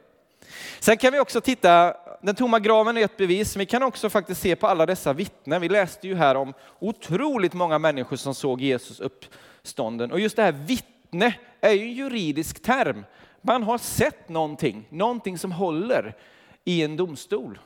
Sen 0.80 0.96
kan 0.96 1.12
vi 1.12 1.20
också 1.20 1.40
titta, 1.40 1.94
den 2.22 2.34
tomma 2.34 2.58
graven 2.58 2.96
är 2.96 3.04
ett 3.04 3.16
bevis, 3.16 3.56
men 3.56 3.58
vi 3.58 3.66
kan 3.66 3.82
också 3.82 4.10
faktiskt 4.10 4.40
se 4.40 4.56
på 4.56 4.66
alla 4.66 4.86
dessa 4.86 5.12
vittnen. 5.12 5.60
Vi 5.60 5.68
läste 5.68 6.08
ju 6.08 6.14
här 6.14 6.34
om 6.34 6.54
otroligt 6.78 7.52
många 7.52 7.78
människor 7.78 8.16
som 8.16 8.34
såg 8.34 8.60
Jesus 8.60 9.00
uppstånden. 9.00 10.12
Och 10.12 10.20
just 10.20 10.36
det 10.36 10.42
här 10.42 10.52
vittne 10.52 11.34
är 11.60 11.72
ju 11.72 11.82
en 11.82 11.92
juridisk 11.92 12.62
term. 12.62 13.04
Man 13.40 13.62
har 13.62 13.78
sett 13.78 14.28
någonting, 14.28 14.88
någonting 14.90 15.38
som 15.38 15.52
håller 15.52 16.16
i 16.64 16.82
en 16.82 16.96
domstol. 16.96 17.58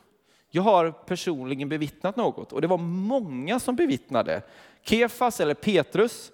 Jag 0.50 0.62
har 0.62 0.90
personligen 0.90 1.68
bevittnat 1.68 2.16
något 2.16 2.52
och 2.52 2.60
det 2.60 2.66
var 2.66 2.78
många 2.78 3.60
som 3.60 3.76
bevittnade. 3.76 4.42
Kefas 4.82 5.40
eller 5.40 5.54
Petrus 5.54 6.32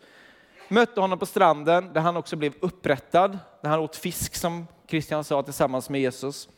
mötte 0.71 1.01
honom 1.01 1.19
på 1.19 1.27
stranden 1.27 1.93
där 1.93 2.01
han 2.01 2.17
också 2.17 2.37
blev 2.37 2.53
upprättad, 2.61 3.39
där 3.63 3.71
han 3.71 3.81
åt 3.81 3.97
fisk 3.97 4.35
som 4.35 4.67
Kristian 4.87 5.25
sa 5.25 5.43
tillsammans 5.43 5.91
med 5.91 6.01
Jesus. 6.01 6.49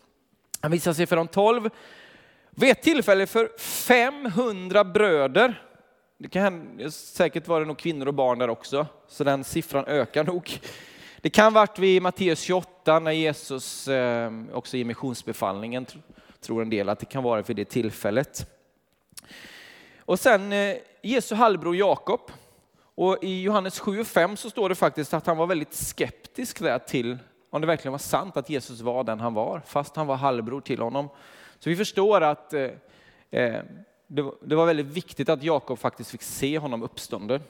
Han 0.60 0.70
visade 0.70 0.94
sig 0.94 1.06
för 1.06 1.16
de 1.16 1.28
tolv. 1.28 1.70
Vid 2.50 2.70
ett 2.70 2.82
tillfälle 2.82 3.26
för 3.26 3.50
500 3.58 4.84
bröder. 4.84 5.62
Det 6.18 6.28
kan 6.28 6.80
säkert 6.90 7.48
vara 7.48 7.64
nog 7.64 7.78
kvinnor 7.78 8.06
och 8.06 8.14
barn 8.14 8.38
där 8.38 8.50
också, 8.50 8.86
så 9.08 9.24
den 9.24 9.44
siffran 9.44 9.84
ökar 9.86 10.24
nog. 10.24 10.60
Det 11.20 11.30
kan 11.30 11.52
varit 11.52 11.78
vid 11.78 12.02
Matteus 12.02 12.40
28 12.40 12.98
när 12.98 13.12
Jesus 13.12 13.88
eh, 13.88 14.32
också 14.52 14.76
ger 14.76 14.84
missionsbefallningen, 14.84 15.86
tror 16.40 16.62
en 16.62 16.70
del 16.70 16.88
att 16.88 16.98
det 16.98 17.06
kan 17.06 17.22
vara 17.22 17.42
vid 17.42 17.56
det 17.56 17.64
tillfället. 17.64 18.46
Och 19.98 20.20
sen 20.20 20.52
eh, 20.52 20.76
Jesu 21.02 21.34
halvbror 21.34 21.76
Jakob. 21.76 22.20
Och 22.98 23.18
i 23.22 23.42
Johannes 23.42 23.80
7 23.80 24.00
och 24.00 24.06
5 24.06 24.36
så 24.36 24.50
står 24.50 24.68
det 24.68 24.74
faktiskt 24.74 25.14
att 25.14 25.26
han 25.26 25.36
var 25.36 25.46
väldigt 25.46 25.74
skeptisk 25.74 26.60
där 26.60 26.78
till 26.78 27.18
om 27.50 27.60
det 27.60 27.66
verkligen 27.66 27.92
var 27.92 27.98
sant 27.98 28.36
att 28.36 28.50
Jesus 28.50 28.80
var 28.80 29.04
den 29.04 29.20
han 29.20 29.34
var, 29.34 29.62
fast 29.66 29.96
han 29.96 30.06
var 30.06 30.16
halvbror 30.16 30.60
till 30.60 30.80
honom. 30.80 31.08
Så 31.58 31.70
vi 31.70 31.76
förstår 31.76 32.20
att 32.20 32.52
eh, 32.52 32.70
eh 33.30 33.62
det 34.40 34.54
var 34.54 34.66
väldigt 34.66 34.86
viktigt 34.86 35.28
att 35.28 35.42
Jakob 35.42 35.78
faktiskt 35.78 36.10
fick 36.10 36.22
se 36.22 36.58
honom 36.58 36.82
uppstånden. 36.82 37.42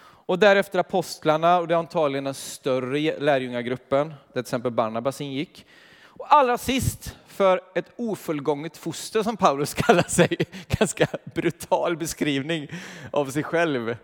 Och 0.00 0.38
därefter 0.38 0.78
apostlarna, 0.78 1.58
och 1.58 1.68
det 1.68 1.74
är 1.74 1.78
antagligen 1.78 2.24
den 2.24 2.34
större 2.34 3.18
lärjungagruppen, 3.18 4.08
där 4.08 4.32
till 4.32 4.40
exempel 4.40 4.72
Barnabas 4.72 5.20
ingick. 5.20 5.66
Och 6.02 6.34
allra 6.34 6.58
sist, 6.58 7.16
för 7.38 7.60
ett 7.74 7.92
ofullgånget 7.96 8.76
foster 8.76 9.22
som 9.22 9.36
Paulus 9.36 9.74
kallar 9.86 10.02
sig, 10.08 10.36
ganska 10.68 11.06
brutal 11.34 11.96
beskrivning 11.96 12.68
av 13.10 13.26
sig 13.26 13.42
själv. 13.42 13.96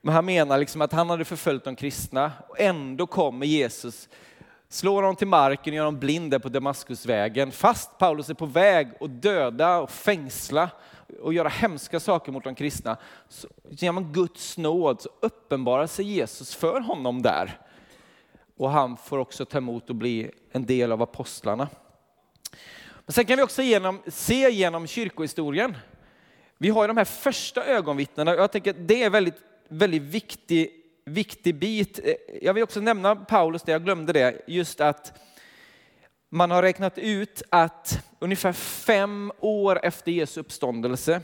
Men 0.00 0.14
han 0.14 0.24
menar 0.24 0.58
liksom 0.58 0.80
att 0.80 0.92
han 0.92 1.10
hade 1.10 1.24
förföljt 1.24 1.64
de 1.64 1.76
kristna 1.76 2.32
och 2.48 2.60
ändå 2.60 3.06
kommer 3.06 3.46
Jesus 3.46 4.08
slår 4.68 5.02
dem 5.02 5.16
till 5.16 5.26
marken 5.26 5.72
och 5.72 5.76
gör 5.76 5.84
dem 5.84 5.98
blinda 5.98 6.40
på 6.40 6.48
Damaskusvägen. 6.48 7.52
Fast 7.52 7.98
Paulus 7.98 8.30
är 8.30 8.34
på 8.34 8.46
väg 8.46 8.90
att 9.00 9.22
döda 9.22 9.78
och 9.78 9.90
fängsla 9.90 10.70
och 11.22 11.34
göra 11.34 11.48
hemska 11.48 12.00
saker 12.00 12.32
mot 12.32 12.44
de 12.44 12.54
kristna, 12.54 12.96
så 13.28 13.48
genom 13.70 14.12
Guds 14.12 14.58
nåd 14.58 15.00
så 15.00 15.08
uppenbarar 15.20 15.86
sig 15.86 16.04
Jesus 16.04 16.54
för 16.54 16.80
honom 16.80 17.22
där. 17.22 17.58
Och 18.56 18.70
han 18.70 18.96
får 18.96 19.18
också 19.18 19.44
ta 19.44 19.58
emot 19.58 19.90
och 19.90 19.96
bli 19.96 20.30
en 20.52 20.66
del 20.66 20.92
av 20.92 21.02
apostlarna. 21.02 21.68
Men 23.06 23.12
sen 23.12 23.24
kan 23.24 23.36
vi 23.36 23.42
också 23.42 23.62
genom, 23.62 24.02
se 24.06 24.50
genom 24.50 24.86
kyrkohistorien. 24.86 25.76
Vi 26.58 26.68
har 26.68 26.88
de 26.88 26.96
här 26.96 27.04
första 27.04 27.64
ögonvittnena. 27.64 28.34
Jag 28.34 28.52
tänker 28.52 28.70
att 28.70 28.88
det 28.88 29.02
är 29.02 29.10
väldigt, 29.10 29.34
väldigt 29.68 30.02
viktig, 30.02 30.70
viktig 31.04 31.54
bit. 31.54 32.00
Jag 32.42 32.54
vill 32.54 32.62
också 32.62 32.80
nämna 32.80 33.16
Paulus, 33.16 33.62
det 33.62 33.72
jag 33.72 33.84
glömde 33.84 34.12
det, 34.12 34.42
just 34.46 34.80
att 34.80 35.20
man 36.28 36.50
har 36.50 36.62
räknat 36.62 36.98
ut 36.98 37.42
att 37.50 38.04
ungefär 38.18 38.52
fem 38.52 39.32
år 39.40 39.80
efter 39.82 40.12
Jesu 40.12 40.40
uppståndelse 40.40 41.20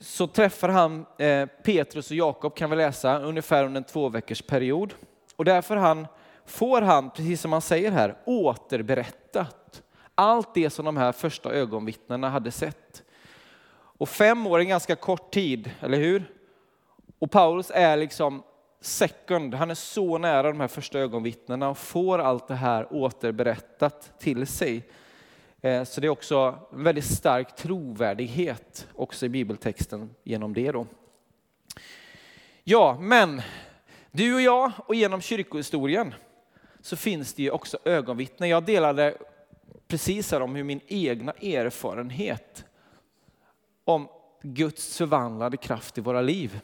så 0.00 0.26
träffar 0.26 0.68
han 0.68 1.06
eh, 1.18 1.46
Petrus 1.46 2.10
och 2.10 2.16
Jakob, 2.16 2.56
kan 2.56 2.70
vi 2.70 2.76
läsa, 2.76 3.18
ungefär 3.18 3.64
under 3.64 3.80
en 3.80 3.84
två 3.84 4.08
veckors 4.08 4.42
period. 4.42 4.94
Och 5.36 5.44
därför 5.44 5.76
han, 5.76 6.06
får 6.46 6.82
han, 6.82 7.10
precis 7.10 7.40
som 7.40 7.52
han 7.52 7.62
säger 7.62 7.90
här, 7.90 8.16
återberättat 8.24 9.82
allt 10.14 10.54
det 10.54 10.70
som 10.70 10.84
de 10.84 10.96
här 10.96 11.12
första 11.12 11.52
ögonvittnena 11.52 12.30
hade 12.30 12.50
sett. 12.50 13.02
Och 13.98 14.08
fem 14.08 14.46
år 14.46 14.58
är 14.58 14.62
en 14.62 14.68
ganska 14.68 14.96
kort 14.96 15.30
tid, 15.30 15.70
eller 15.80 15.98
hur? 15.98 16.32
Och 17.18 17.30
Paulus 17.30 17.70
är 17.74 17.96
liksom 17.96 18.42
second, 18.80 19.54
han 19.54 19.70
är 19.70 19.74
så 19.74 20.18
nära 20.18 20.42
de 20.42 20.60
här 20.60 20.68
första 20.68 20.98
ögonvittnena 20.98 21.68
och 21.68 21.78
får 21.78 22.18
allt 22.18 22.48
det 22.48 22.54
här 22.54 22.86
återberättat 22.90 24.18
till 24.18 24.46
sig. 24.46 24.88
Eh, 25.60 25.84
så 25.84 26.00
det 26.00 26.06
är 26.06 26.10
också 26.10 26.58
en 26.72 26.84
väldigt 26.84 27.04
stark 27.04 27.56
trovärdighet 27.56 28.88
också 28.94 29.26
i 29.26 29.28
bibeltexten 29.28 30.14
genom 30.24 30.54
det. 30.54 30.72
Då. 30.72 30.86
Ja, 32.64 32.98
men 33.00 33.42
du 34.10 34.34
och 34.34 34.40
jag 34.40 34.72
och 34.86 34.94
genom 34.94 35.20
kyrkohistorien 35.20 36.14
så 36.80 36.96
finns 36.96 37.34
det 37.34 37.42
ju 37.42 37.50
också 37.50 37.78
ögonvittnen. 37.84 38.48
Jag 38.48 38.64
delade 38.64 39.14
precis 39.92 40.32
här 40.32 40.42
om 40.42 40.54
hur 40.54 40.64
min 40.64 40.80
egna 40.86 41.32
erfarenhet 41.32 42.64
om 43.84 44.08
Guds 44.42 44.96
förvandlade 44.96 45.56
kraft 45.56 45.98
i 45.98 46.00
våra 46.00 46.20
liv. 46.20 46.60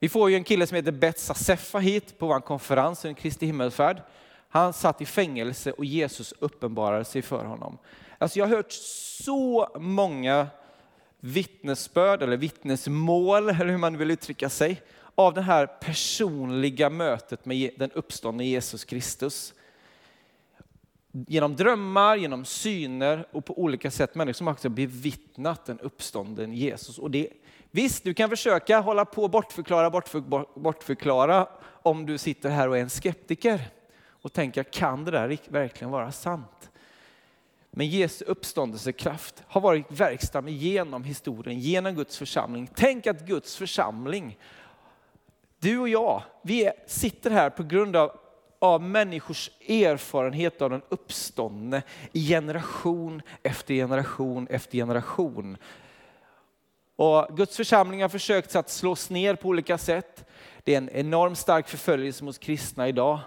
Vi 0.00 0.08
får 0.08 0.30
ju 0.30 0.36
en 0.36 0.44
kille 0.44 0.66
som 0.66 0.76
heter 0.76 0.92
Betsa 0.92 1.34
Seffa 1.34 1.78
hit 1.78 2.18
på 2.18 2.26
vår 2.26 2.40
konferens, 2.40 3.04
en 3.04 3.14
Kristi 3.14 3.46
himmelsfärd. 3.46 4.02
Han 4.48 4.72
satt 4.72 5.00
i 5.00 5.06
fängelse 5.06 5.72
och 5.72 5.84
Jesus 5.84 6.34
uppenbarade 6.38 7.04
sig 7.04 7.22
för 7.22 7.44
honom. 7.44 7.78
Alltså 8.18 8.38
jag 8.38 8.46
har 8.46 8.56
hört 8.56 8.72
så 9.22 9.68
många 9.78 10.46
vittnesbörd 11.20 12.22
eller 12.22 12.36
vittnesmål, 12.36 13.48
eller 13.48 13.64
hur 13.64 13.78
man 13.78 13.98
vill 13.98 14.10
uttrycka 14.10 14.48
sig, 14.48 14.82
av 15.14 15.34
det 15.34 15.42
här 15.42 15.66
personliga 15.66 16.90
mötet 16.90 17.44
med 17.44 17.70
den 17.76 17.90
uppståndne 17.90 18.44
Jesus 18.44 18.84
Kristus. 18.84 19.54
Genom 21.12 21.56
drömmar, 21.56 22.16
genom 22.16 22.44
syner 22.44 23.26
och 23.32 23.44
på 23.44 23.58
olika 23.58 23.90
sätt 23.90 24.14
människor 24.14 24.34
som 24.34 24.48
också 24.48 24.68
bevittnat 24.68 25.64
den 25.64 25.80
uppstånden 25.80 26.52
Jesus. 26.52 26.98
Och 26.98 27.10
det 27.10 27.28
Visst, 27.70 28.04
du 28.04 28.14
kan 28.14 28.30
försöka 28.30 28.80
hålla 28.80 29.04
på 29.04 29.22
och 29.22 29.30
bortförklara, 29.30 29.90
bortför, 29.90 30.20
bortförklara 30.60 31.48
om 31.82 32.06
du 32.06 32.18
sitter 32.18 32.50
här 32.50 32.68
och 32.68 32.78
är 32.78 32.82
en 32.82 32.90
skeptiker 32.90 33.60
och 34.22 34.32
tänker, 34.32 34.62
kan 34.62 35.04
det 35.04 35.10
där 35.10 35.38
verkligen 35.48 35.90
vara 35.90 36.12
sant? 36.12 36.70
Men 37.70 37.86
Jesu 37.86 38.24
uppståndelsekraft 38.24 39.42
har 39.46 39.60
varit 39.60 39.86
verksam 39.88 40.48
genom 40.48 41.04
historien, 41.04 41.60
genom 41.60 41.94
Guds 41.94 42.18
församling. 42.18 42.70
Tänk 42.74 43.06
att 43.06 43.26
Guds 43.26 43.56
församling, 43.56 44.38
du 45.58 45.78
och 45.78 45.88
jag, 45.88 46.22
vi 46.42 46.70
sitter 46.86 47.30
här 47.30 47.50
på 47.50 47.62
grund 47.62 47.96
av, 47.96 48.19
av 48.62 48.82
människors 48.82 49.50
erfarenhet 49.68 50.62
av 50.62 50.70
den 50.70 50.82
uppståndne 50.88 51.82
i 52.12 52.28
generation 52.28 53.22
efter 53.42 53.74
generation 53.74 54.46
efter 54.50 54.78
generation. 54.78 55.56
Och 56.96 57.36
Guds 57.36 57.56
församling 57.56 58.02
har 58.02 58.08
försökt 58.08 58.56
att 58.56 58.70
slås 58.70 59.10
ner 59.10 59.34
på 59.34 59.48
olika 59.48 59.78
sätt. 59.78 60.24
Det 60.64 60.74
är 60.74 60.78
en 60.78 60.90
enormt 60.90 61.38
stark 61.38 61.68
förföljelse 61.68 62.24
mot 62.24 62.38
kristna 62.38 62.88
idag. 62.88 63.18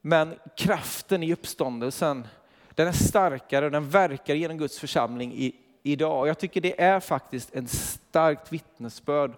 Men 0.00 0.34
kraften 0.56 1.22
i 1.22 1.32
uppståndelsen, 1.32 2.28
den 2.74 2.88
är 2.88 2.92
starkare 2.92 3.64
och 3.64 3.70
den 3.70 3.90
verkar 3.90 4.34
genom 4.34 4.58
Guds 4.58 4.78
församling 4.78 5.34
i, 5.34 5.56
idag. 5.82 6.28
Jag 6.28 6.38
tycker 6.38 6.60
det 6.60 6.80
är 6.80 7.00
faktiskt 7.00 7.54
en 7.54 7.68
starkt 7.68 8.52
vittnesbörd 8.52 9.32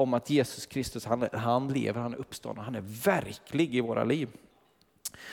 om 0.00 0.14
att 0.14 0.30
Jesus 0.30 0.66
Kristus, 0.66 1.04
han, 1.04 1.28
han 1.32 1.68
lever, 1.68 2.00
han 2.00 2.12
är 2.12 2.18
uppstånden, 2.18 2.64
han 2.64 2.74
är 2.74 2.84
verklig 3.04 3.74
i 3.74 3.80
våra 3.80 4.04
liv. 4.04 4.28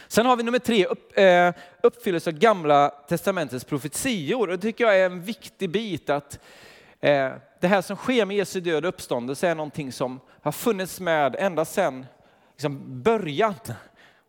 Sen 0.07 0.25
har 0.25 0.36
vi 0.36 0.43
nummer 0.43 0.59
tre, 0.59 0.86
upp, 0.86 1.17
eh, 1.17 1.53
uppfyllelse 1.83 2.29
av 2.29 2.33
gamla 2.38 2.89
testamentets 2.89 3.65
profetior. 3.65 4.47
Det 4.47 4.57
tycker 4.57 4.83
jag 4.83 5.00
är 5.00 5.05
en 5.05 5.21
viktig 5.21 5.69
bit 5.69 6.09
att 6.09 6.39
Eh, 7.00 7.31
det 7.59 7.67
här 7.67 7.81
som 7.81 7.95
sker 7.95 8.25
med 8.25 8.38
Jesu 8.38 8.59
död 8.59 8.86
och 8.86 8.89
uppståndelse 8.89 9.47
är 9.47 9.55
någonting 9.55 9.91
som 9.91 10.19
har 10.41 10.51
funnits 10.51 11.00
med 11.00 11.36
ända 11.39 11.65
sedan 11.65 12.05
liksom 12.51 13.03
början. 13.03 13.53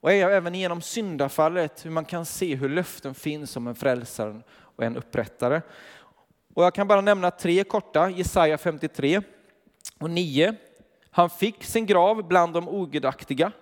Och 0.00 0.12
är 0.12 0.30
även 0.30 0.54
genom 0.54 0.82
syndafallet, 0.82 1.86
hur 1.86 1.90
man 1.90 2.04
kan 2.04 2.24
se 2.24 2.54
hur 2.54 2.68
löften 2.68 3.14
finns 3.14 3.56
om 3.56 3.66
en 3.66 3.74
frälsare 3.74 4.40
och 4.60 4.84
en 4.84 4.96
upprättare. 4.96 5.62
Och 6.54 6.64
jag 6.64 6.74
kan 6.74 6.88
bara 6.88 7.00
nämna 7.00 7.30
tre 7.30 7.64
korta, 7.64 8.10
Jesaja 8.10 8.58
53 8.58 9.20
och 9.98 10.10
9. 10.10 10.54
Han 11.10 11.30
fick 11.30 11.64
sin 11.64 11.86
grav 11.86 12.28
bland 12.28 12.52
de 12.52 12.68
ogudaktiga, 12.68 13.52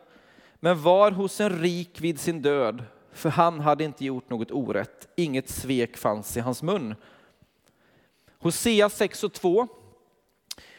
men 0.54 0.82
var 0.82 1.10
hos 1.10 1.40
en 1.40 1.60
rik 1.60 2.00
vid 2.00 2.20
sin 2.20 2.42
död, 2.42 2.84
för 3.12 3.28
han 3.28 3.60
hade 3.60 3.84
inte 3.84 4.04
gjort 4.04 4.30
något 4.30 4.50
orätt, 4.50 5.08
inget 5.16 5.48
svek 5.48 5.96
fanns 5.96 6.36
i 6.36 6.40
hans 6.40 6.62
mun. 6.62 6.94
Hosea 8.38 8.88
6 8.88 9.24
och 9.24 9.32
2. 9.32 9.68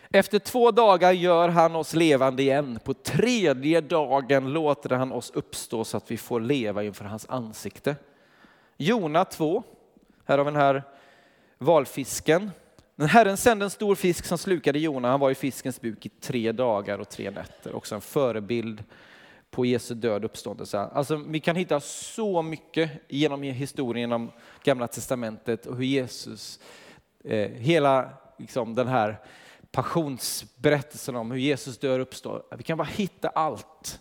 Efter 0.10 0.40
två 0.40 0.72
dagar 0.72 1.12
gör 1.12 1.50
han 1.50 1.76
oss 1.76 1.94
levande 1.94 2.44
igen. 2.44 2.80
På 2.84 2.94
tredje 2.94 3.82
dagen 3.82 4.54
låter 4.54 4.90
han 4.90 5.12
oss 5.12 5.32
uppstå 5.32 5.84
så 5.84 5.98
att 5.98 6.12
vi 6.12 6.18
får 6.18 6.40
leva 6.40 6.84
inför 6.84 7.06
hans 7.06 7.26
ansikte. 7.30 7.96
Jona 8.78 9.26
2. 9.26 9.64
Här 10.26 10.38
har 10.38 10.46
vi 10.46 10.52
den 10.52 10.62
här 10.62 10.84
valfisken. 11.58 12.52
Men 13.00 13.08
Herren 13.08 13.38
sände 13.38 13.66
en 13.66 13.70
stor 13.70 13.96
fisk 13.96 14.26
som 14.26 14.38
slukade 14.38 14.80
Jona. 14.80 15.10
Han 15.10 15.20
var 15.20 15.32
i 15.32 15.36
fiskens 15.36 15.82
buk 15.82 16.06
i 16.06 16.10
tre 16.10 16.52
dagar 16.52 17.00
och 17.00 17.10
tre 17.10 17.32
nätter. 17.32 17.76
Också 17.76 17.96
en 17.96 18.02
förebild 18.02 18.84
på 19.52 19.66
Jesu 19.66 19.96
död 19.96 20.24
och 20.24 20.30
uppståndelse. 20.30 20.80
Alltså, 20.80 21.16
vi 21.16 21.40
kan 21.40 21.56
hitta 21.56 21.80
så 21.80 22.42
mycket 22.42 22.92
genom 23.08 23.42
historien 23.44 24.12
om 24.12 24.32
Gamla 24.64 24.88
Testamentet 24.88 25.66
och 25.66 25.78
hur 25.78 25.86
Jesus 25.86 26.60
Eh, 27.28 27.50
hela 27.50 28.10
liksom, 28.38 28.76
den 28.76 28.88
här 28.88 29.18
passionsberättelsen 29.72 31.16
om 31.16 31.32
hur 31.32 31.40
Jesus 31.40 31.78
dör 31.78 32.00
och 32.00 32.04
uppstår. 32.04 32.44
Vi 32.58 32.64
kan 32.64 32.78
bara 32.78 32.88
hitta 32.88 33.30
allt 33.30 34.00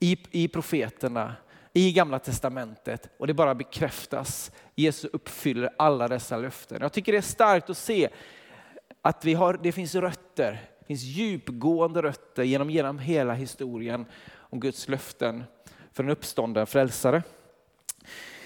i, 0.00 0.18
i 0.30 0.48
profeterna, 0.48 1.34
i 1.76 1.92
gamla 1.92 2.18
testamentet 2.18 3.08
och 3.18 3.26
det 3.26 3.34
bara 3.34 3.54
bekräftas. 3.54 4.52
Jesus 4.74 5.10
uppfyller 5.12 5.70
alla 5.78 6.08
dessa 6.08 6.36
löften. 6.36 6.78
Jag 6.80 6.92
tycker 6.92 7.12
det 7.12 7.18
är 7.18 7.22
starkt 7.22 7.70
att 7.70 7.78
se 7.78 8.08
att 9.02 9.24
vi 9.24 9.34
har, 9.34 9.60
det 9.62 9.72
finns 9.72 9.94
rötter, 9.94 10.62
det 10.78 10.86
finns 10.86 11.02
djupgående 11.02 12.02
rötter 12.02 12.42
genom, 12.42 12.70
genom 12.70 12.98
hela 12.98 13.34
historien 13.34 14.06
om 14.36 14.60
Guds 14.60 14.88
löften 14.88 15.44
för 15.92 16.04
en 16.04 16.10
uppstånden 16.10 16.66
frälsare. 16.66 17.22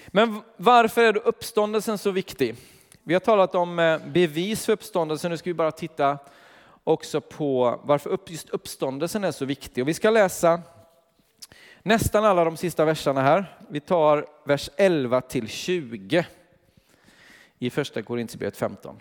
Men 0.07 0.41
varför 0.57 1.03
är 1.03 1.13
då 1.13 1.19
uppståndelsen 1.19 1.97
så 1.97 2.11
viktig? 2.11 2.55
Vi 3.03 3.13
har 3.13 3.19
talat 3.19 3.55
om 3.55 3.79
eh, 3.79 3.99
bevis 4.07 4.65
för 4.65 4.73
uppståndelsen, 4.73 5.31
nu 5.31 5.37
ska 5.37 5.49
vi 5.49 5.53
bara 5.53 5.71
titta 5.71 6.17
också 6.83 7.21
på 7.21 7.79
varför 7.83 8.17
just 8.27 8.49
uppståndelsen 8.49 9.23
är 9.23 9.31
så 9.31 9.45
viktig. 9.45 9.81
Och 9.81 9.87
vi 9.87 9.93
ska 9.93 10.09
läsa 10.09 10.61
nästan 11.83 12.25
alla 12.25 12.43
de 12.43 12.57
sista 12.57 12.85
verserna 12.85 13.21
här. 13.21 13.57
Vi 13.69 13.79
tar 13.79 14.25
vers 14.45 14.69
11 14.77 15.21
till 15.21 15.47
20 15.47 16.25
i 17.59 17.69
första 17.69 18.01
Korinthierbrevet 18.01 18.57
15. 18.57 18.99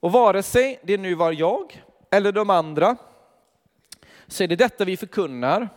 Och 0.00 0.12
vare 0.12 0.42
sig 0.42 0.80
det 0.82 0.96
nu 0.98 1.14
var 1.14 1.32
jag 1.32 1.82
eller 2.10 2.32
de 2.32 2.50
andra 2.50 2.96
så 4.26 4.44
är 4.44 4.48
det 4.48 4.56
detta 4.56 4.84
vi 4.84 4.96
förkunnar 4.96 5.68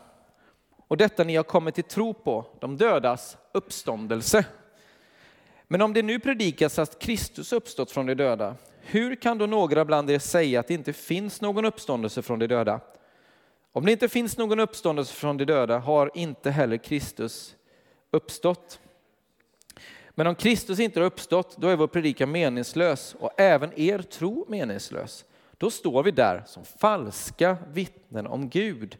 och 0.88 0.98
detta 0.98 1.24
ni 1.24 1.36
har 1.36 1.44
kommit 1.44 1.76
till 1.76 1.84
tro 1.84 2.14
på, 2.14 2.46
de 2.60 2.78
dödas 2.78 3.38
uppståndelse. 3.52 4.46
Men 5.68 5.82
om 5.82 5.94
det 5.94 6.02
nu 6.02 6.20
predikas 6.20 6.80
att 6.80 7.00
Kristus 7.00 7.54
uppstått 7.54 7.92
från 7.92 8.06
de 8.06 8.16
döda, 8.16 8.56
hur 8.82 9.16
kan 9.16 9.38
då 9.38 9.46
några 9.46 9.86
bland 9.86 10.12
er 10.12 10.20
säga 10.20 10.60
att 10.60 10.68
det 10.68 10.74
inte 10.74 10.94
finns 10.94 11.42
någon 11.42 11.66
uppståndelse 11.66 12.22
från 12.22 12.40
de 12.40 12.48
döda? 12.48 12.80
Om 13.72 13.86
det 13.86 13.92
inte 13.92 14.10
finns 14.10 14.38
någon 14.38 14.60
uppståndelse 14.60 15.14
från 15.14 15.38
de 15.38 15.46
döda 15.46 15.80
har 15.80 16.12
inte 16.14 16.52
heller 16.52 16.78
Kristus 16.78 17.56
uppstått. 18.12 18.80
Men 20.10 20.28
om 20.28 20.36
Kristus 20.36 20.80
inte 20.80 21.00
har 21.00 21.06
uppstått, 21.06 21.58
då 21.58 21.68
är 21.68 21.76
vår 21.76 21.88
predikan 21.88 22.32
meningslös 22.32 23.16
och 23.20 23.40
även 23.40 23.80
er 23.80 24.00
tro 24.00 24.46
meningslös. 24.48 25.26
Då 25.58 25.72
står 25.72 26.04
vi 26.04 26.12
där 26.12 26.44
som 26.48 26.66
falska 26.66 27.58
vittnen 27.74 28.28
om 28.28 28.50
Gud 28.50 28.98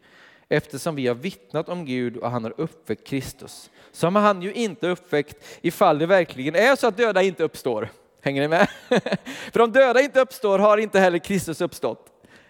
eftersom 0.50 0.96
vi 0.96 1.08
har 1.08 1.16
vittnat 1.16 1.70
om 1.70 1.86
Gud 1.86 2.18
och 2.18 2.32
han 2.32 2.44
har 2.44 2.54
uppväckt 2.58 3.08
Kristus. 3.08 3.70
som 3.92 4.16
han 4.16 4.42
ju 4.42 4.54
inte 4.54 4.88
uppväckt 4.88 5.46
ifall 5.62 6.00
det 6.00 6.06
verkligen 6.06 6.56
är 6.56 6.76
så 6.76 6.88
att 6.88 6.98
döda 6.98 7.22
inte 7.22 7.44
uppstår. 7.44 7.90
Hänger 8.22 8.42
ni 8.42 8.48
med? 8.48 8.70
För 9.54 9.60
om 9.60 9.72
döda 9.72 10.02
inte 10.02 10.20
uppstår 10.20 10.60
har 10.60 10.78
inte 10.78 11.00
heller 11.00 11.20
Kristus 11.20 11.62
uppstått. 11.62 12.09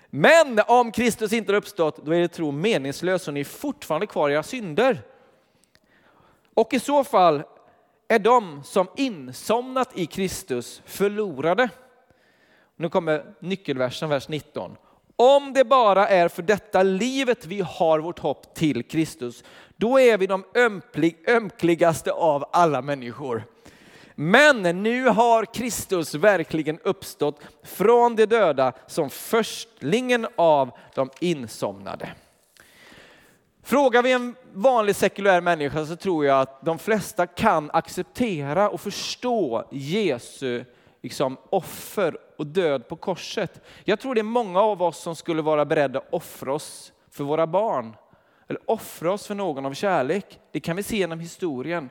Men 0.10 0.60
om 0.68 0.92
Kristus 0.92 1.34
inte 1.34 1.52
har 1.52 1.58
uppstått, 1.58 2.06
då 2.06 2.14
är 2.14 2.20
det 2.20 2.28
tro 2.28 2.52
meningslös 2.52 3.28
och 3.28 3.34
ni 3.34 3.40
är 3.40 3.44
fortfarande 3.44 4.08
kvar 4.08 4.30
i 4.30 4.34
era 4.34 4.44
synder. 4.44 5.02
Och 6.54 6.74
i 6.74 6.80
så 6.80 7.04
fall 7.04 7.44
är 8.08 8.20
de 8.20 8.64
som 8.64 8.88
insomnat 8.96 9.98
i 9.98 10.06
Kristus 10.06 10.82
förlorade. 10.86 11.70
Nu 12.76 12.90
kommer 12.90 13.26
nyckelversen, 13.40 14.10
vers 14.10 14.30
19. 14.30 14.78
Om 15.16 15.54
det 15.54 15.66
bara 15.66 16.08
är 16.08 16.28
för 16.28 16.42
detta 16.42 16.84
livet 16.84 17.46
vi 17.46 17.62
har 17.62 18.00
vårt 18.00 18.20
hopp 18.20 18.56
till 18.56 18.84
Kristus, 18.84 19.44
då 19.76 20.00
är 20.00 20.18
vi 20.18 20.28
de 20.28 20.44
ömklig, 20.56 21.30
ömkligaste 21.30 22.12
av 22.12 22.50
alla 22.52 22.82
människor. 22.82 23.44
Men 24.22 24.84
nu 24.84 25.08
har 25.08 25.46
Kristus 25.46 26.16
verkligen 26.16 26.80
uppstått 26.80 27.42
från 27.64 28.16
de 28.16 28.26
döda 28.26 28.74
som 28.88 29.10
förstlingen 29.10 30.28
av 30.36 30.72
de 30.96 31.10
insomnade. 31.20 32.10
Frågar 33.64 34.04
vi 34.04 34.12
en 34.12 34.36
vanlig 34.54 34.96
sekulär 34.96 35.42
människa 35.42 35.86
så 35.86 35.96
tror 35.96 36.26
jag 36.26 36.42
att 36.42 36.66
de 36.66 36.80
flesta 36.80 37.28
kan 37.28 37.72
acceptera 37.72 38.70
och 38.70 38.82
förstå 38.82 39.68
Jesu 39.72 40.64
liksom, 41.02 41.38
offer 41.50 42.18
och 42.38 42.48
död 42.48 42.88
på 42.88 42.96
korset. 42.96 43.62
Jag 43.84 44.00
tror 44.00 44.16
det 44.16 44.22
är 44.22 44.24
många 44.24 44.62
av 44.62 44.82
oss 44.82 45.00
som 45.00 45.16
skulle 45.16 45.42
vara 45.42 45.66
beredda 45.66 46.00
att 46.00 46.14
offra 46.14 46.54
oss 46.54 46.94
för 47.12 47.24
våra 47.24 47.48
barn. 47.48 47.96
Eller 48.48 48.62
offra 48.66 49.12
oss 49.12 49.28
för 49.28 49.36
någon 49.36 49.66
av 49.66 49.74
kärlek. 49.74 50.40
Det 50.52 50.60
kan 50.60 50.76
vi 50.76 50.84
se 50.84 50.98
genom 50.98 51.20
historien. 51.20 51.90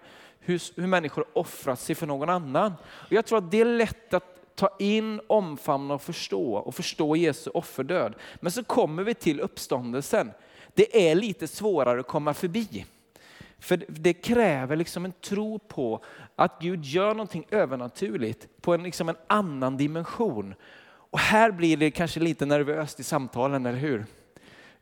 Hur, 0.49 0.81
hur 0.81 0.87
människor 0.87 1.25
offrat 1.33 1.81
sig 1.81 1.95
för 1.95 2.07
någon 2.07 2.29
annan. 2.29 2.73
Och 2.85 3.13
jag 3.13 3.27
tror 3.27 3.39
att 3.39 3.51
det 3.51 3.61
är 3.61 3.65
lätt 3.65 4.15
att 4.15 4.55
ta 4.55 4.71
in, 4.79 5.21
omfamna 5.27 5.95
och 5.95 6.03
förstå 6.03 6.55
och 6.55 6.75
förstå 6.75 7.17
Jesu 7.17 7.51
offerdöd. 7.51 8.15
Men 8.41 8.53
så 8.53 8.65
kommer 8.65 9.03
vi 9.03 9.15
till 9.15 9.41
uppståndelsen. 9.41 10.31
Det 10.75 11.11
är 11.11 11.15
lite 11.15 11.49
svårare 11.49 12.01
att 12.01 12.07
komma 12.07 12.35
förbi. 12.35 12.87
För 13.59 13.85
det 13.89 14.13
kräver 14.13 14.77
liksom 14.77 15.05
en 15.05 15.13
tro 15.13 15.59
på 15.59 16.05
att 16.37 16.61
Gud 16.61 16.85
gör 16.85 17.15
någonting 17.15 17.47
övernaturligt 17.51 18.49
på 18.61 18.75
en, 18.75 18.83
liksom 18.83 19.09
en 19.09 19.17
annan 19.27 19.77
dimension. 19.77 20.55
Och 21.11 21.19
här 21.19 21.51
blir 21.51 21.77
det 21.77 21.91
kanske 21.91 22.21
lite 22.21 22.47
nervöst 22.47 23.01
i 23.01 23.03
samtalen, 23.03 23.67
eller 23.67 23.79
hur? 23.79 24.07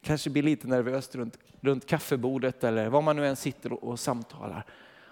Kanske 0.02 0.30
blir 0.30 0.42
lite 0.42 0.68
nervöst 0.68 1.14
runt, 1.14 1.38
runt 1.60 1.86
kaffebordet 1.86 2.64
eller 2.64 2.88
var 2.88 3.02
man 3.02 3.16
nu 3.16 3.26
än 3.26 3.36
sitter 3.36 3.72
och, 3.72 3.84
och 3.84 4.00
samtalar. 4.00 4.66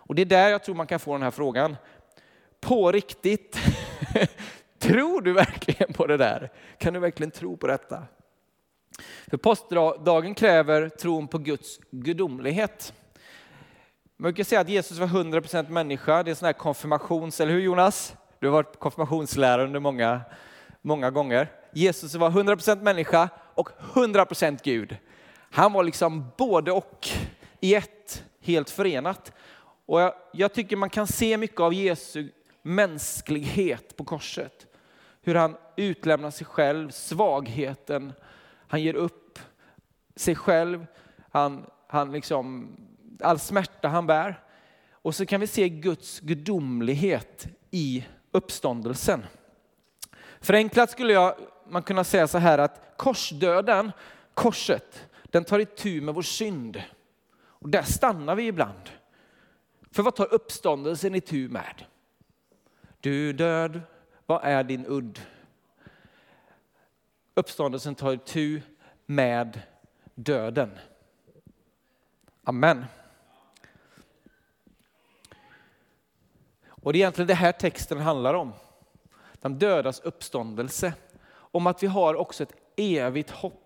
Och 0.06 0.14
det 0.14 0.22
är 0.22 0.26
där 0.26 0.48
jag 0.48 0.64
tror 0.64 0.74
man 0.74 0.86
kan 0.86 1.00
få 1.00 1.12
den 1.12 1.22
här 1.22 1.30
frågan. 1.30 1.76
På 2.60 2.92
riktigt, 2.92 3.58
tror 4.78 5.20
du 5.20 5.32
verkligen 5.32 5.92
på 5.92 6.06
det 6.06 6.16
där? 6.16 6.50
Kan 6.78 6.94
du 6.94 7.00
verkligen 7.00 7.30
tro 7.30 7.56
på 7.56 7.66
detta? 7.66 8.02
För 9.30 9.36
påskdagen 9.36 10.34
kräver 10.34 10.88
tron 10.88 11.28
på 11.28 11.38
Guds 11.38 11.80
gudomlighet. 11.90 12.92
Man 14.16 14.22
brukar 14.32 14.44
säga 14.44 14.60
att 14.60 14.68
Jesus 14.68 14.98
var 14.98 15.06
100% 15.06 15.68
människa. 15.68 16.22
Det 16.22 16.30
är 16.30 16.34
sån 16.34 16.46
här 16.46 16.52
konfirmations, 16.52 17.40
eller 17.40 17.52
hur 17.52 17.60
Jonas? 17.60 18.16
Du 18.38 18.46
har 18.46 18.52
varit 18.52 18.78
konfirmationslärare 18.78 19.66
under 19.66 19.80
många, 19.80 20.20
många 20.82 21.10
gånger. 21.10 21.48
Jesus 21.72 22.14
var 22.14 22.30
100% 22.30 22.82
människa 22.82 23.28
och 23.54 23.68
100% 23.94 24.58
Gud. 24.62 24.96
Han 25.50 25.72
var 25.72 25.84
liksom 25.84 26.30
både 26.36 26.72
och 26.72 27.08
i 27.60 27.74
ett, 27.74 28.24
helt 28.40 28.70
förenat. 28.70 29.32
Och 29.86 30.00
jag, 30.00 30.14
jag 30.32 30.52
tycker 30.52 30.76
man 30.76 30.90
kan 30.90 31.06
se 31.06 31.36
mycket 31.36 31.60
av 31.60 31.74
Jesu 31.74 32.28
mänsklighet 32.62 33.96
på 33.96 34.04
korset. 34.04 34.66
Hur 35.22 35.34
han 35.34 35.56
utlämnar 35.76 36.30
sig 36.30 36.46
själv, 36.46 36.90
svagheten, 36.90 38.12
han 38.68 38.82
ger 38.82 38.94
upp 38.94 39.38
sig 40.16 40.34
själv, 40.34 40.86
han, 41.30 41.66
han 41.86 42.12
liksom 42.12 42.76
all 43.20 43.38
smärta 43.38 43.88
han 43.88 44.06
bär. 44.06 44.40
Och 44.92 45.14
så 45.14 45.26
kan 45.26 45.40
vi 45.40 45.46
se 45.46 45.68
Guds 45.68 46.20
gudomlighet 46.20 47.46
i 47.70 48.04
uppståndelsen. 48.30 49.26
Förenklat 50.40 50.90
skulle 50.90 51.12
jag, 51.12 51.34
man 51.68 51.82
kunna 51.82 52.04
säga 52.04 52.28
så 52.28 52.38
här 52.38 52.58
att 52.58 52.94
korsdöden, 52.96 53.92
korset, 54.34 55.08
den 55.22 55.44
tar 55.44 55.58
itu 55.58 56.00
med 56.00 56.14
vår 56.14 56.22
synd. 56.22 56.82
Och 57.36 57.68
där 57.68 57.82
stannar 57.82 58.34
vi 58.34 58.46
ibland. 58.46 58.90
För 59.94 60.02
vad 60.02 60.14
tar 60.14 60.35
uppståndelsen 60.35 61.14
itu 61.14 61.48
med? 61.48 61.85
Du 63.00 63.33
död, 63.33 63.80
vad 64.26 64.44
är 64.44 64.64
din 64.64 64.87
udd? 64.87 65.20
Uppståndelsen 67.35 67.94
tar 67.94 68.12
itu 68.12 68.61
med 69.07 69.61
döden. 70.14 70.78
Amen. 72.44 72.85
Och 76.66 76.92
det 76.92 76.96
är 76.96 77.00
egentligen 77.00 77.28
det 77.28 77.35
här 77.35 77.52
texten 77.52 77.98
handlar 77.98 78.35
om. 78.35 78.52
De 79.35 79.59
dödas 79.59 80.00
uppståndelse. 80.00 80.94
Om 81.33 81.66
att 81.66 81.83
vi 81.83 81.87
har 81.87 82.14
också 82.14 82.42
ett 82.42 82.54
evigt 82.76 83.30
hopp. 83.30 83.63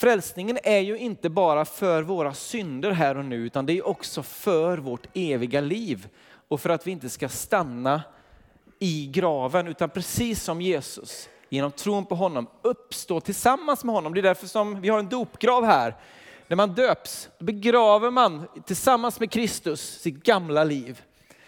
Frälsningen 0.00 0.58
är 0.62 0.78
ju 0.78 0.98
inte 0.98 1.28
bara 1.30 1.64
för 1.64 2.02
våra 2.02 2.34
synder 2.34 2.90
här 2.90 3.16
och 3.16 3.24
nu, 3.24 3.36
utan 3.36 3.66
det 3.66 3.72
är 3.72 3.86
också 3.86 4.22
för 4.22 4.78
vårt 4.78 5.06
eviga 5.14 5.60
liv. 5.60 6.08
Och 6.48 6.60
för 6.60 6.70
att 6.70 6.86
vi 6.86 6.90
inte 6.90 7.08
ska 7.08 7.28
stanna 7.28 8.02
i 8.78 9.06
graven, 9.06 9.66
utan 9.68 9.90
precis 9.90 10.42
som 10.42 10.60
Jesus, 10.60 11.28
genom 11.48 11.72
tron 11.72 12.06
på 12.06 12.14
honom, 12.14 12.46
uppstå 12.62 13.20
tillsammans 13.20 13.84
med 13.84 13.94
honom. 13.94 14.14
Det 14.14 14.20
är 14.20 14.22
därför 14.22 14.46
som 14.46 14.80
vi 14.80 14.88
har 14.88 14.98
en 14.98 15.08
dopgrav 15.08 15.64
här. 15.64 15.96
När 16.48 16.56
man 16.56 16.74
döps 16.74 17.28
begraver 17.38 18.10
man 18.10 18.46
tillsammans 18.66 19.20
med 19.20 19.30
Kristus 19.30 19.80
sitt 19.80 20.22
gamla 20.22 20.64
liv 20.64 21.02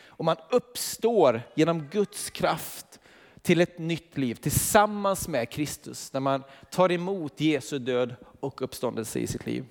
och 0.07 0.25
man 0.25 0.37
uppstår 0.51 1.43
genom 1.55 1.83
Guds 1.83 2.31
kraft 2.31 2.92
till 3.43 3.61
ett 3.61 3.79
nytt 3.79 4.19
liv 4.19 4.35
tillsammans 4.35 5.29
med 5.29 5.51
Kristus 5.51 6.13
när 6.13 6.21
man 6.21 6.43
tar 6.71 6.93
emot 6.93 7.41
Jesu 7.41 7.79
död 7.79 8.15
och 8.41 8.63
uppståndelse 8.63 9.19
i 9.19 9.27
sitt 9.27 9.47
liv. 9.47 9.65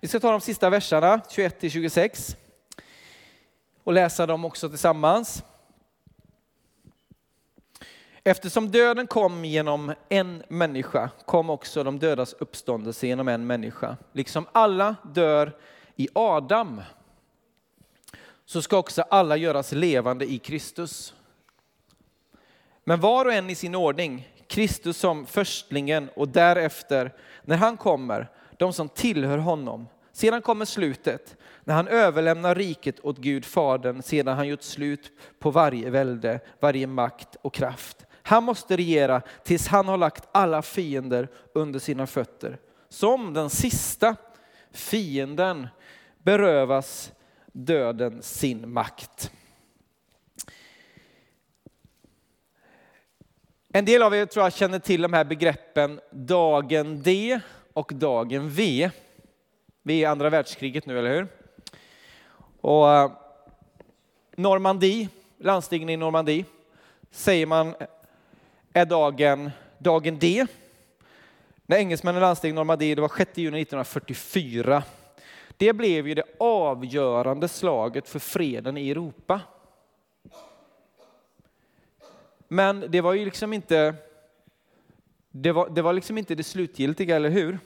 Vi 0.00 0.08
ska 0.08 0.20
ta 0.20 0.30
de 0.30 0.40
sista 0.40 0.70
verserna, 0.70 1.20
21 1.30 1.72
26. 1.72 2.36
och 3.84 3.92
läsa 3.92 4.26
dem 4.26 4.44
också 4.44 4.68
tillsammans. 4.68 5.42
Eftersom 8.24 8.70
döden 8.70 9.06
kom 9.06 9.44
genom 9.44 9.94
en 10.08 10.42
människa 10.48 11.10
kom 11.26 11.50
också 11.50 11.84
de 11.84 11.98
dödas 11.98 12.32
uppståndelse 12.32 13.06
genom 13.06 13.28
en 13.28 13.46
människa. 13.46 13.96
Liksom 14.12 14.46
alla 14.52 14.96
dör 15.14 15.52
i 15.96 16.08
Adam 16.12 16.82
så 18.44 18.62
ska 18.62 18.76
också 18.76 19.02
alla 19.02 19.36
göras 19.36 19.72
levande 19.72 20.32
i 20.32 20.38
Kristus. 20.38 21.14
Men 22.84 23.00
var 23.00 23.24
och 23.24 23.32
en 23.32 23.50
i 23.50 23.54
sin 23.54 23.74
ordning, 23.74 24.28
Kristus 24.46 24.96
som 24.96 25.26
förstlingen 25.26 26.10
och 26.16 26.28
därefter, 26.28 27.14
när 27.42 27.56
han 27.56 27.76
kommer, 27.76 28.30
de 28.58 28.72
som 28.72 28.88
tillhör 28.88 29.38
honom. 29.38 29.88
Sedan 30.12 30.42
kommer 30.42 30.64
slutet, 30.64 31.36
när 31.64 31.74
han 31.74 31.88
överlämnar 31.88 32.54
riket 32.54 33.00
åt 33.04 33.18
Gud 33.18 33.44
Fadern 33.44 34.02
sedan 34.02 34.36
han 34.36 34.48
gjort 34.48 34.62
slut 34.62 35.12
på 35.38 35.50
varje 35.50 35.90
välde, 35.90 36.40
varje 36.60 36.86
makt 36.86 37.36
och 37.42 37.54
kraft. 37.54 38.06
Han 38.22 38.44
måste 38.44 38.76
regera 38.76 39.22
tills 39.44 39.66
han 39.66 39.88
har 39.88 39.96
lagt 39.96 40.28
alla 40.32 40.62
fiender 40.62 41.28
under 41.54 41.78
sina 41.78 42.06
fötter. 42.06 42.58
Som 42.88 43.34
den 43.34 43.50
sista 43.50 44.16
fienden 44.74 45.68
berövas 46.18 47.12
döden 47.52 48.22
sin 48.22 48.72
makt. 48.72 49.32
En 53.68 53.84
del 53.84 54.02
av 54.02 54.14
er 54.14 54.26
tror 54.26 54.44
jag 54.44 54.52
känner 54.52 54.78
till 54.78 55.02
de 55.02 55.12
här 55.12 55.24
begreppen 55.24 56.00
dagen 56.10 57.02
D 57.02 57.40
och 57.72 57.92
dagen 57.94 58.50
V. 58.50 58.90
Vi 59.82 59.94
är 59.94 60.00
i 60.00 60.04
andra 60.04 60.30
världskriget 60.30 60.86
nu, 60.86 60.98
eller 60.98 61.14
hur? 61.14 61.28
Och 62.60 62.92
eh, 62.92 63.12
Normandie, 64.36 65.08
landstigen 65.38 65.88
i 65.88 65.96
Normandie, 65.96 66.44
säger 67.10 67.46
man 67.46 67.74
är 68.72 68.84
dagen, 68.84 69.50
dagen 69.78 70.18
D. 70.18 70.46
När 71.66 71.76
engelsmännen 71.76 72.20
landsteg 72.20 72.54
Normandie, 72.54 72.94
det 72.94 73.00
var 73.00 73.12
6 73.16 73.38
juni 73.38 73.62
1944. 73.62 74.82
Det 75.56 75.72
blev 75.72 76.08
ju 76.08 76.14
det 76.14 76.24
avgörande 76.38 77.48
slaget 77.48 78.08
för 78.08 78.18
freden 78.18 78.76
i 78.76 78.90
Europa. 78.90 79.40
Men 82.48 82.84
det 82.88 83.00
var 83.00 83.12
ju 83.12 83.24
liksom 83.24 83.52
inte 83.52 83.94
det 85.30 85.52
var, 85.52 85.68
det 85.68 85.82
var 85.82 85.92
liksom 85.92 86.18
inte 86.18 86.34
det 86.34 86.42
slutgiltiga, 86.42 87.16
eller 87.16 87.28
hur? 87.28 87.58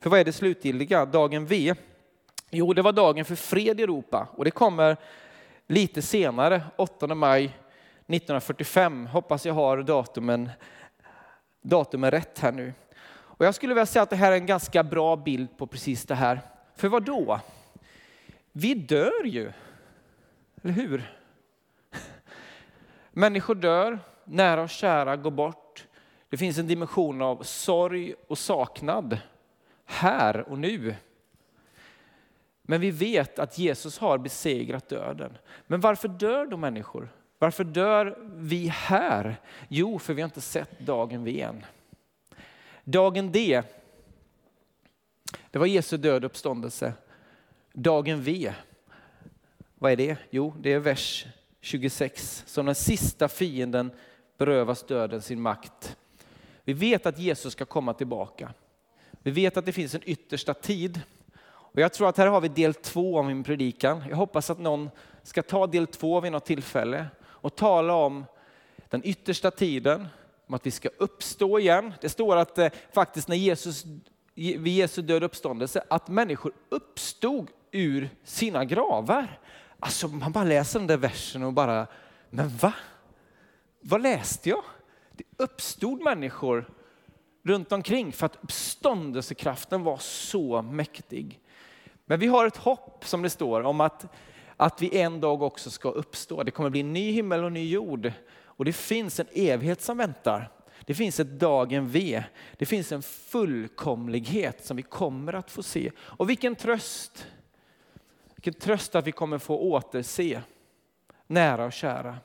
För 0.00 0.10
vad 0.10 0.20
är 0.20 0.24
det 0.24 0.32
slutgiltiga? 0.32 1.04
Dagen 1.06 1.46
V? 1.46 1.74
Jo, 2.50 2.72
det 2.72 2.82
var 2.82 2.92
dagen 2.92 3.24
för 3.24 3.34
fred 3.34 3.80
i 3.80 3.82
Europa 3.82 4.28
och 4.36 4.44
det 4.44 4.50
kommer 4.50 4.96
lite 5.66 6.02
senare, 6.02 6.62
8 6.76 7.14
maj 7.14 7.44
1945. 7.44 9.06
Hoppas 9.06 9.46
jag 9.46 9.54
har 9.54 9.82
datumen, 9.82 10.50
datumen 11.62 12.10
rätt 12.10 12.38
här 12.38 12.52
nu. 12.52 12.72
Och 13.42 13.46
jag 13.46 13.54
skulle 13.54 13.74
vilja 13.74 13.86
säga 13.86 14.02
att 14.02 14.10
det 14.10 14.16
här 14.16 14.32
är 14.32 14.36
en 14.36 14.46
ganska 14.46 14.82
bra 14.82 15.16
bild 15.16 15.56
på 15.56 15.66
precis 15.66 16.04
det 16.04 16.14
här. 16.14 16.40
För 16.76 16.88
vad 16.88 17.04
då? 17.04 17.40
Vi 18.52 18.74
dör 18.74 19.24
ju, 19.24 19.52
eller 20.62 20.74
hur? 20.74 21.12
Människor 23.10 23.54
dör, 23.54 23.98
nära 24.24 24.62
och 24.62 24.70
kära 24.70 25.16
går 25.16 25.30
bort. 25.30 25.86
Det 26.28 26.36
finns 26.36 26.58
en 26.58 26.66
dimension 26.66 27.22
av 27.22 27.42
sorg 27.42 28.14
och 28.28 28.38
saknad 28.38 29.18
här 29.84 30.48
och 30.48 30.58
nu. 30.58 30.94
Men 32.62 32.80
vi 32.80 32.90
vet 32.90 33.38
att 33.38 33.58
Jesus 33.58 33.98
har 33.98 34.18
besegrat 34.18 34.88
döden. 34.88 35.38
Men 35.66 35.80
varför 35.80 36.08
dör 36.08 36.46
då 36.46 36.56
människor? 36.56 37.08
Varför 37.38 37.64
dör 37.64 38.18
vi 38.34 38.68
här? 38.68 39.36
Jo, 39.68 39.98
för 39.98 40.14
vi 40.14 40.22
har 40.22 40.28
inte 40.28 40.40
sett 40.40 40.80
dagen 40.80 41.24
vi 41.24 41.40
än. 41.40 41.64
Dagen 42.84 43.32
D, 43.32 43.62
det 45.50 45.58
var 45.58 45.66
Jesu 45.66 45.96
död 45.96 46.24
uppståndelse. 46.24 46.92
Dagen 47.72 48.22
V, 48.22 48.52
vad 49.74 49.92
är 49.92 49.96
det? 49.96 50.16
Jo, 50.30 50.54
det 50.60 50.72
är 50.72 50.78
vers 50.78 51.26
26. 51.60 52.44
Som 52.46 52.66
den 52.66 52.74
sista 52.74 53.28
fienden 53.28 53.90
berövas 54.38 54.82
döden 54.82 55.22
sin 55.22 55.40
makt. 55.40 55.96
Vi 56.64 56.72
vet 56.72 57.06
att 57.06 57.18
Jesus 57.18 57.52
ska 57.52 57.64
komma 57.64 57.94
tillbaka. 57.94 58.52
Vi 59.10 59.30
vet 59.30 59.56
att 59.56 59.66
det 59.66 59.72
finns 59.72 59.94
en 59.94 60.02
yttersta 60.04 60.54
tid. 60.54 61.00
Och 61.44 61.80
jag 61.80 61.92
tror 61.92 62.08
att 62.08 62.16
här 62.16 62.26
har 62.26 62.40
vi 62.40 62.48
del 62.48 62.74
två 62.74 63.18
av 63.18 63.24
min 63.24 63.44
predikan. 63.44 64.04
Jag 64.08 64.16
hoppas 64.16 64.50
att 64.50 64.58
någon 64.58 64.90
ska 65.22 65.42
ta 65.42 65.66
del 65.66 65.86
två 65.86 66.20
vid 66.20 66.32
något 66.32 66.44
tillfälle 66.44 67.06
och 67.22 67.56
tala 67.56 67.94
om 67.94 68.24
den 68.88 69.00
yttersta 69.04 69.50
tiden, 69.50 70.08
om 70.46 70.54
att 70.54 70.66
vi 70.66 70.70
ska 70.70 70.88
uppstå 70.98 71.58
igen. 71.58 71.94
Det 72.00 72.08
står 72.08 72.36
att 72.36 72.58
eh, 72.58 72.68
faktiskt 72.92 73.28
när 73.28 73.36
Jesus, 73.36 73.84
vid 74.34 74.66
Jesu 74.66 75.02
död 75.02 75.22
uppståndelse, 75.22 75.84
att 75.90 76.08
människor 76.08 76.52
uppstod 76.68 77.50
ur 77.70 78.10
sina 78.24 78.64
gravar. 78.64 79.40
Alltså 79.78 80.08
man 80.08 80.32
bara 80.32 80.44
läser 80.44 80.78
den 80.78 80.86
där 80.86 80.96
versen 80.96 81.42
och 81.42 81.52
bara, 81.52 81.86
men 82.30 82.48
va? 82.48 82.74
Vad 83.80 84.02
läste 84.02 84.48
jag? 84.48 84.62
Det 85.12 85.24
uppstod 85.36 86.02
människor 86.02 86.70
runt 87.42 87.72
omkring 87.72 88.12
för 88.12 88.26
att 88.26 88.38
uppståndelsekraften 88.40 89.82
var 89.82 89.98
så 89.98 90.62
mäktig. 90.62 91.40
Men 92.06 92.20
vi 92.20 92.26
har 92.26 92.46
ett 92.46 92.56
hopp 92.56 93.04
som 93.04 93.22
det 93.22 93.30
står 93.30 93.62
om 93.62 93.80
att 93.80 94.06
att 94.56 94.82
vi 94.82 94.98
en 94.98 95.20
dag 95.20 95.42
också 95.42 95.70
ska 95.70 95.88
uppstå. 95.88 96.42
Det 96.42 96.50
kommer 96.50 96.70
bli 96.70 96.80
en 96.80 96.92
ny 96.92 97.12
himmel 97.12 97.44
och 97.44 97.52
ny 97.52 97.70
jord. 97.70 98.12
Och 98.56 98.64
det 98.64 98.72
finns 98.72 99.20
en 99.20 99.26
evighet 99.32 99.82
som 99.82 99.98
väntar. 99.98 100.50
Det 100.86 100.94
finns 100.94 101.20
ett 101.20 101.38
dagen 101.40 101.88
V. 101.88 102.24
Det 102.58 102.66
finns 102.66 102.92
en 102.92 103.02
fullkomlighet 103.02 104.64
som 104.64 104.76
vi 104.76 104.82
kommer 104.82 105.32
att 105.32 105.50
få 105.50 105.62
se. 105.62 105.90
Och 105.98 106.30
vilken 106.30 106.56
tröst! 106.56 107.26
Vilken 108.34 108.54
tröst 108.54 108.94
att 108.94 109.06
vi 109.06 109.12
kommer 109.12 109.38
få 109.38 109.58
återse 109.58 110.42
nära 111.26 111.64
och 111.64 111.72
kära. 111.72 112.16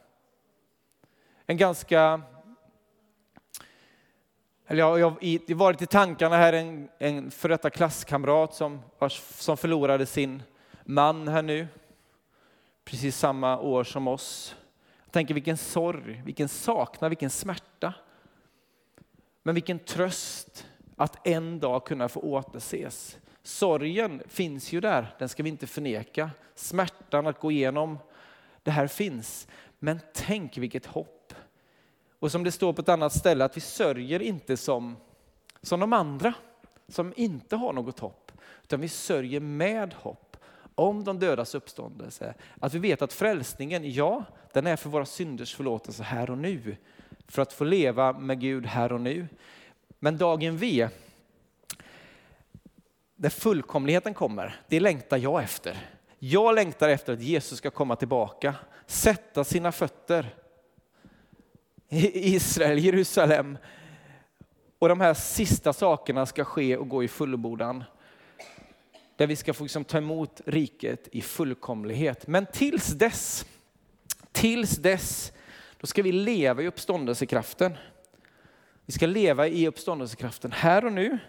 En 1.45 1.57
ganska 1.57 2.21
eller 4.67 4.79
jag 4.79 5.09
har 5.11 5.55
varit 5.55 5.81
i 5.81 5.85
tankarna 5.85 6.37
här 6.37 6.53
en, 6.53 6.89
en 6.97 7.31
före 7.31 7.53
detta 7.53 7.69
klasskamrat 7.69 8.53
som, 8.53 8.81
som 9.09 9.57
förlorade 9.57 10.05
sin 10.05 10.43
man 10.83 11.27
här 11.27 11.41
nu 11.41 11.67
precis 12.85 13.17
samma 13.17 13.59
år 13.59 13.83
som 13.83 14.07
oss. 14.07 14.55
Jag 15.08 15.13
tänker 15.13 15.34
vilken 15.34 15.58
sorg, 15.58 16.22
vilken 16.26 16.50
saknad, 16.50 17.10
vilken 17.10 17.30
smärta. 17.30 17.93
Men 19.43 19.56
vilken 19.56 19.80
tröst 19.80 20.67
att 20.96 21.28
en 21.28 21.60
dag 21.60 21.86
kunna 21.86 22.10
få 22.10 22.20
återses. 22.20 23.17
Sorgen 23.43 24.24
finns 24.28 24.74
ju 24.74 24.82
där, 24.82 25.15
den 25.20 25.30
ska 25.30 25.43
vi 25.43 25.50
inte 25.50 25.67
förneka. 25.67 26.32
Smärtan 26.56 27.28
att 27.28 27.39
gå 27.39 27.52
igenom, 27.52 27.98
det 28.63 28.72
här 28.72 28.88
finns. 28.88 29.48
Men 29.80 30.00
tänk 30.13 30.58
vilket 30.58 30.86
hopp. 30.86 31.34
Och 32.20 32.32
som 32.32 32.43
det 32.43 32.52
står 32.52 32.74
på 32.74 32.82
ett 32.82 32.89
annat 32.89 33.13
ställe, 33.13 33.46
att 33.46 33.58
vi 33.58 33.62
sörjer 33.62 34.22
inte 34.22 34.58
som, 34.58 34.96
som 35.62 35.80
de 35.80 35.93
andra 35.93 36.34
som 36.88 37.13
inte 37.15 37.56
har 37.56 37.74
något 37.74 38.00
hopp, 38.00 38.32
utan 38.63 38.82
vi 38.82 38.89
sörjer 38.89 39.39
med 39.39 39.93
hopp 39.93 40.26
om 40.77 41.03
de 41.03 41.19
dödas 41.19 41.55
uppståndelse. 41.55 42.33
Att 42.59 42.73
vi 42.73 42.79
vet 42.79 43.01
att 43.01 43.13
frälsningen, 43.13 43.91
ja, 43.93 44.23
den 44.53 44.67
är 44.67 44.75
för 44.75 44.89
våra 44.89 45.05
synders 45.05 45.55
förlåtelse 45.55 46.03
här 46.03 46.29
och 46.29 46.37
nu. 46.37 46.77
För 47.27 47.41
att 47.41 47.53
få 47.53 47.63
leva 47.63 48.13
med 48.13 48.39
Gud 48.39 48.65
här 48.65 48.91
och 48.91 49.01
nu. 49.01 49.27
Men 49.99 50.17
dagen 50.17 50.57
V, 50.57 50.89
där 53.15 53.29
fullkomligheten 53.29 54.13
kommer, 54.13 54.55
det 54.67 54.79
längtar 54.79 55.17
jag 55.17 55.43
efter. 55.43 55.77
Jag 56.19 56.55
längtar 56.55 56.89
efter 56.89 57.13
att 57.13 57.21
Jesus 57.21 57.57
ska 57.57 57.69
komma 57.69 57.95
tillbaka, 57.95 58.55
sätta 58.85 59.43
sina 59.43 59.71
fötter 59.71 60.35
i 61.89 62.35
Israel, 62.35 62.79
Jerusalem. 62.79 63.57
Och 64.79 64.89
de 64.89 65.01
här 65.01 65.13
sista 65.13 65.73
sakerna 65.73 66.25
ska 66.25 66.43
ske 66.43 66.77
och 66.77 66.89
gå 66.89 67.03
i 67.03 67.07
fullbordan 67.07 67.83
där 69.17 69.27
vi 69.27 69.36
ska 69.36 69.53
få 69.53 69.63
liksom 69.63 69.84
ta 69.84 69.97
emot 69.97 70.41
riket 70.45 71.08
i 71.12 71.21
fullkomlighet. 71.21 72.27
Men 72.27 72.45
tills 72.45 72.88
dess, 72.88 73.45
tills 74.32 74.77
dess, 74.77 75.32
då 75.80 75.88
ska 75.88 76.03
vi 76.03 76.12
leva 76.12 76.62
i 76.62 76.67
uppståndelsekraften. 76.67 77.77
Vi 78.86 78.93
ska 78.93 79.08
leva 79.08 79.47
i 79.47 79.67
uppståndelsekraften 79.67 80.51
här 80.51 80.86
och 80.86 80.93
nu 80.93 81.19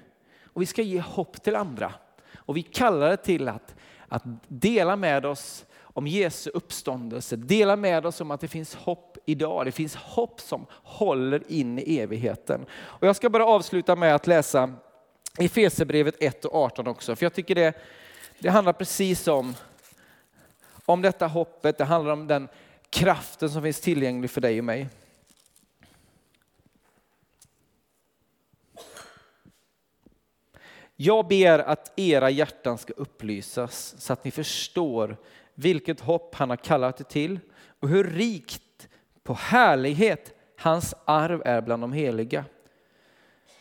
och 0.45 0.63
vi 0.63 0.67
ska 0.67 0.83
ge 0.83 1.01
hopp 1.01 1.43
till 1.43 1.57
andra. 1.57 1.95
Och 2.37 2.57
vi 2.57 2.63
kallar 2.63 3.11
det 3.11 3.17
till 3.17 3.49
att, 3.49 3.75
att 4.09 4.23
dela 4.49 4.97
med 4.97 5.27
oss 5.27 5.67
om 5.81 6.07
Jesu 6.07 6.51
uppståndelse, 6.51 7.37
dela 7.37 7.77
med 7.77 8.07
oss 8.07 8.21
om 8.21 8.31
att 8.31 8.41
det 8.41 8.49
finns 8.49 8.75
hopp 8.75 9.19
idag. 9.27 9.67
Det 9.67 9.73
finns 9.73 9.97
hopp 9.97 10.41
som 10.41 10.67
håller 10.71 11.53
in 11.53 11.79
i 11.79 11.99
evigheten. 11.99 12.67
Och 12.73 13.07
jag 13.07 13.17
ska 13.17 13.31
bara 13.31 13.47
avsluta 13.47 13.97
med 13.97 14.15
att 14.15 14.27
läsa 14.27 14.75
i 15.39 15.49
Fesebrevet 15.49 16.15
1 16.23 16.45
och 16.45 16.55
18 16.55 16.87
också, 16.87 17.17
för 17.17 17.25
jag 17.25 17.35
tycker 17.35 17.55
det, 17.55 17.73
det 18.39 18.49
handlar 18.49 18.73
precis 18.73 19.29
om, 19.29 19.55
om 20.85 21.03
detta 21.03 21.27
hoppet, 21.27 21.79
det 21.79 21.85
handlar 21.85 22.13
om 22.13 22.27
den 22.27 22.49
kraften 22.91 23.51
som 23.51 23.63
finns 23.63 23.81
tillgänglig 23.81 24.31
för 24.31 24.41
dig 24.41 24.59
och 24.59 24.65
mig. 24.65 24.89
Jag 30.97 31.29
ber 31.29 31.59
att 31.59 31.93
era 31.97 32.31
hjärtan 32.31 32.79
ska 32.79 32.93
upplysas 32.93 33.95
så 33.99 34.13
att 34.13 34.25
ni 34.25 34.31
förstår 34.31 35.17
vilket 35.55 36.01
hopp 36.01 36.35
han 36.35 36.51
har 36.51 36.57
kallat 36.57 37.01
er 37.01 37.05
till 37.05 37.41
och 37.81 37.89
hur 37.89 38.05
rikt 38.05 38.89
på 39.23 39.35
härlighet 39.35 40.35
hans 40.57 40.95
arv 41.05 41.43
är 41.45 41.61
bland 41.61 41.83
de 41.83 41.93
heliga. 41.93 42.45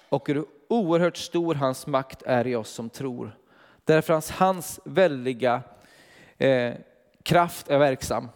Och 0.09 0.27
hur 0.27 0.45
oerhört 0.67 1.17
stor 1.17 1.55
hans 1.55 1.87
makt 1.87 2.23
är 2.25 2.47
i 2.47 2.55
oss 2.55 2.69
som 2.69 2.89
tror. 2.89 3.37
Därför 3.83 4.13
hans, 4.13 4.31
hans 4.31 4.79
väldiga 4.83 5.61
eh, 6.37 6.73
kraft 7.23 7.69
är 7.69 7.77
verksam. 7.77 8.29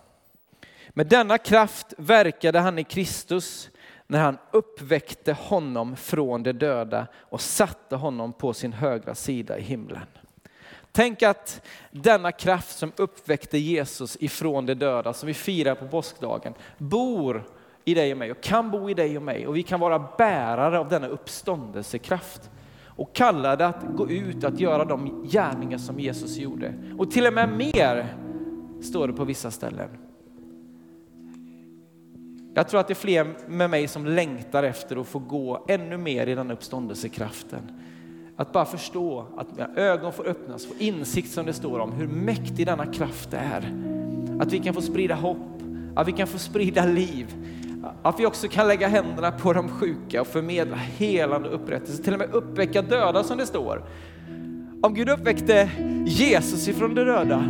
Med 0.89 1.07
denna 1.07 1.37
kraft 1.37 1.93
verkade 1.97 2.59
han 2.59 2.79
i 2.79 2.83
Kristus 2.83 3.69
när 4.07 4.19
han 4.19 4.37
uppväckte 4.51 5.33
honom 5.33 5.95
från 5.95 6.43
de 6.43 6.53
döda 6.53 7.07
och 7.15 7.41
satte 7.41 7.95
honom 7.95 8.33
på 8.33 8.53
sin 8.53 8.73
högra 8.73 9.15
sida 9.15 9.57
i 9.57 9.61
himlen. 9.61 10.05
Tänk 10.91 11.23
att 11.23 11.61
denna 11.91 12.31
kraft 12.31 12.77
som 12.77 12.91
uppväckte 12.95 13.57
Jesus 13.57 14.17
ifrån 14.19 14.65
de 14.65 14.73
döda, 14.73 15.13
som 15.13 15.27
vi 15.27 15.33
firar 15.33 15.75
på 15.75 15.87
påskdagen, 15.87 16.53
bor 16.77 17.43
i 17.85 17.93
dig 17.93 18.11
och 18.11 18.17
mig 18.17 18.31
och 18.31 18.41
kan 18.41 18.71
bo 18.71 18.89
i 18.89 18.93
dig 18.93 19.17
och 19.17 19.23
mig. 19.23 19.47
Och 19.47 19.55
vi 19.55 19.63
kan 19.63 19.79
vara 19.79 19.99
bärare 20.17 20.79
av 20.79 20.89
denna 20.89 21.07
uppståndelsekraft 21.07 22.49
och 22.85 23.15
kallade 23.15 23.67
att 23.67 23.83
gå 23.95 24.09
ut 24.09 24.43
och 24.43 24.49
att 24.49 24.59
göra 24.59 24.85
de 24.85 25.27
gärningar 25.31 25.77
som 25.77 25.99
Jesus 25.99 26.37
gjorde. 26.37 26.73
Och 26.97 27.11
till 27.11 27.27
och 27.27 27.33
med 27.33 27.49
mer, 27.49 28.15
står 28.81 29.07
det 29.07 29.13
på 29.13 29.25
vissa 29.25 29.51
ställen. 29.51 29.89
Jag 32.53 32.67
tror 32.67 32.79
att 32.79 32.87
det 32.87 32.93
är 32.93 32.95
fler 32.95 33.27
med 33.47 33.69
mig 33.69 33.87
som 33.87 34.05
längtar 34.05 34.63
efter 34.63 34.97
att 34.97 35.07
få 35.07 35.19
gå 35.19 35.65
ännu 35.67 35.97
mer 35.97 36.27
i 36.27 36.35
den 36.35 36.51
uppståndelsekraften. 36.51 37.61
Att 38.35 38.51
bara 38.51 38.65
förstå, 38.65 39.25
att 39.37 39.51
mina 39.51 39.75
ögon 39.75 40.13
får 40.13 40.27
öppnas, 40.27 40.65
få 40.65 40.73
insikt 40.79 41.31
som 41.31 41.45
det 41.45 41.53
står 41.53 41.79
om 41.79 41.91
hur 41.91 42.07
mäktig 42.07 42.65
denna 42.65 42.85
kraft 42.85 43.33
är. 43.33 43.73
Att 44.39 44.53
vi 44.53 44.59
kan 44.59 44.73
få 44.73 44.81
sprida 44.81 45.15
hopp, 45.15 45.37
att 45.95 46.07
vi 46.07 46.11
kan 46.11 46.27
få 46.27 46.37
sprida 46.37 46.85
liv. 46.85 47.35
Att 48.01 48.19
vi 48.19 48.25
också 48.25 48.47
kan 48.47 48.67
lägga 48.67 48.87
händerna 48.87 49.31
på 49.31 49.53
de 49.53 49.69
sjuka 49.69 50.21
och 50.21 50.27
förmedla 50.27 50.75
helande 50.75 51.49
upprättelse, 51.49 52.03
till 52.03 52.13
och 52.13 52.19
med 52.19 52.29
uppväcka 52.31 52.81
döda 52.81 53.23
som 53.23 53.37
det 53.37 53.45
står. 53.45 53.83
Om 54.81 54.93
Gud 54.93 55.09
uppväckte 55.09 55.69
Jesus 56.05 56.67
ifrån 56.67 56.95
de 56.95 57.05
döda, 57.05 57.43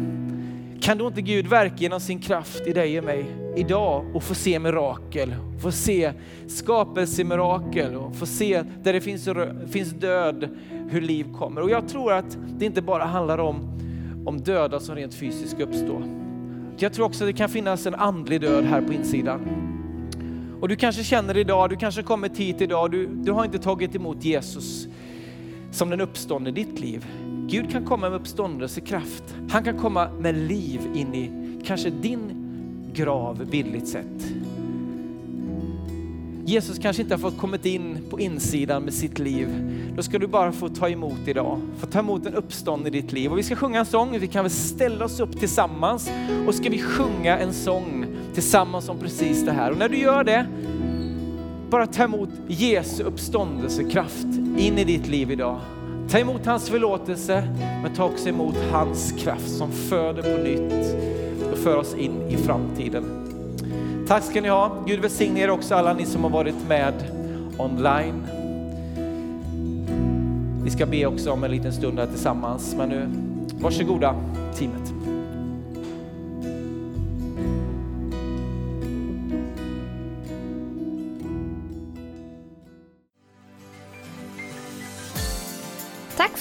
kan 0.82 0.98
då 0.98 1.08
inte 1.08 1.22
Gud 1.22 1.48
verka 1.48 1.76
genom 1.78 2.00
sin 2.00 2.20
kraft 2.20 2.67
i 2.67 2.74
dig 2.74 3.00
och 3.00 3.06
mig 3.06 3.26
idag 3.56 4.06
och 4.13 4.24
få 4.24 4.36
se 4.36 4.60
mirakel, 4.60 5.36
få 5.62 5.72
se 5.72 6.13
skapelsemirakel 6.48 7.96
och 7.96 8.15
få 8.15 8.26
se 8.26 8.63
där 8.84 8.94
det 8.94 9.02
finns, 9.02 9.30
finns 9.72 9.89
död, 9.89 10.50
hur 10.89 11.02
liv 11.02 11.26
kommer. 11.38 11.62
Och 11.62 11.70
jag 11.70 11.88
tror 11.88 12.13
att 12.13 12.38
det 12.58 12.65
inte 12.65 12.82
bara 12.82 13.06
handlar 13.06 13.38
om, 13.38 13.80
om 14.26 14.41
döda 14.41 14.80
som 14.80 14.96
rent 14.96 15.13
fysiskt 15.13 15.60
uppstår. 15.60 15.67
uppstå. 15.70 16.04
Jag 16.78 16.94
tror 16.94 17.06
också 17.06 17.24
att 17.24 17.30
det 17.30 17.38
kan 17.38 17.50
finnas 17.50 17.86
en 17.86 17.96
andlig 17.96 18.41
död 18.41 18.63
här 18.63 18.82
på 18.82 18.94
insidan. 18.94 19.70
Och 20.62 20.67
du 20.67 20.76
kanske 20.76 21.04
känner 21.04 21.38
idag, 21.38 21.69
du 21.69 21.76
kanske 21.76 22.04
kommit 22.04 22.38
hit 22.38 22.62
idag, 22.62 22.91
du, 22.91 23.08
du 23.08 23.32
har 23.32 23.45
inte 23.45 23.60
tagit 23.60 23.95
emot 23.95 24.24
Jesus 24.24 24.88
som 25.71 25.89
den 25.89 26.02
uppståndne 26.02 26.50
i 26.50 26.54
ditt 26.54 26.80
liv. 26.80 27.06
Gud 27.47 27.71
kan 27.71 27.86
komma 27.86 28.10
med 28.10 28.19
uppståndelsekraft. 28.19 29.24
Han 29.50 29.63
kan 29.63 29.80
komma 29.80 30.10
med 30.19 30.36
liv 30.36 30.82
in 30.95 31.15
i 31.15 31.32
kanske 31.65 31.89
din 31.89 32.21
grav 32.93 33.45
bildligt 33.52 33.88
sett. 33.88 34.34
Jesus 36.45 36.80
kanske 36.80 37.02
inte 37.02 37.13
har 37.13 37.19
fått 37.19 37.38
kommit 37.38 37.65
in 37.65 37.97
på 38.10 38.19
insidan 38.19 38.84
med 38.84 38.93
sitt 38.93 39.19
liv. 39.19 39.47
Då 39.95 40.04
ska 40.04 40.19
du 40.19 40.28
bara 40.28 40.52
få 40.52 40.69
ta 40.69 40.89
emot 40.89 41.28
idag. 41.28 41.60
Få 41.78 41.88
ta 41.88 42.00
emot 42.00 42.26
en 42.26 42.34
uppstånd 42.34 42.88
i 42.88 42.89
ditt 42.89 43.12
liv. 43.12 43.32
Och 43.32 43.38
vi 43.38 43.43
ska 43.43 43.56
sjunga 43.56 43.80
en 43.80 43.86
sång. 43.86 44.19
Vi 44.19 44.28
kan 44.28 44.43
väl 44.43 44.52
ställa 44.52 45.06
oss 45.06 45.19
upp 45.19 45.39
tillsammans 45.39 46.12
och 46.47 46.56
ska 46.56 46.69
vi 46.69 46.82
sjunga 46.82 47.38
en 47.38 47.54
sång 47.54 48.06
tillsammans 48.34 48.89
om 48.89 49.00
precis 49.00 49.46
det 49.46 49.52
här. 49.52 49.72
Och 49.72 49.78
när 49.78 49.89
du 49.89 49.98
gör 49.98 50.24
det, 50.24 50.46
bara 51.70 51.88
ta 51.88 52.04
emot 52.04 52.30
Jesu 52.48 53.04
uppståndelsekraft 53.04 54.28
in 54.58 54.78
i 54.78 54.84
ditt 54.84 55.08
liv 55.08 55.32
idag. 55.32 55.60
Ta 56.10 56.17
emot 56.17 56.46
hans 56.46 56.70
förlåtelse, 56.70 57.48
men 57.84 57.94
ta 57.96 58.06
också 58.06 58.30
emot 58.30 58.56
hans 58.72 59.12
kraft 59.12 59.50
som 59.50 59.72
föder 59.72 60.22
på 60.22 60.44
nytt 60.44 60.96
och 61.52 61.58
för 61.58 61.78
oss 61.78 61.96
in 61.96 62.22
i 62.30 62.38
framtiden. 62.38 63.04
Tack 64.08 64.24
ska 64.24 64.41
ni 64.41 64.50
ha. 64.50 64.84
Gud 64.88 65.00
välsigne 65.00 65.39
er 65.39 65.50
också 65.50 65.76
alla 65.76 65.94
ni 65.94 66.06
som 66.06 66.24
har 66.24 66.30
varit 66.30 66.67
med 66.67 66.94
online. 67.58 68.24
Vi 70.63 70.72
ska 70.72 70.86
be 70.86 71.06
också 71.06 71.32
om 71.32 71.44
en 71.44 71.52
liten 71.52 71.74
stund 71.74 72.00
här 72.00 72.08
tillsammans, 72.08 72.76
men 72.78 72.89
nu 72.89 73.10
varsågoda 73.60 74.15
teamet. 74.56 75.11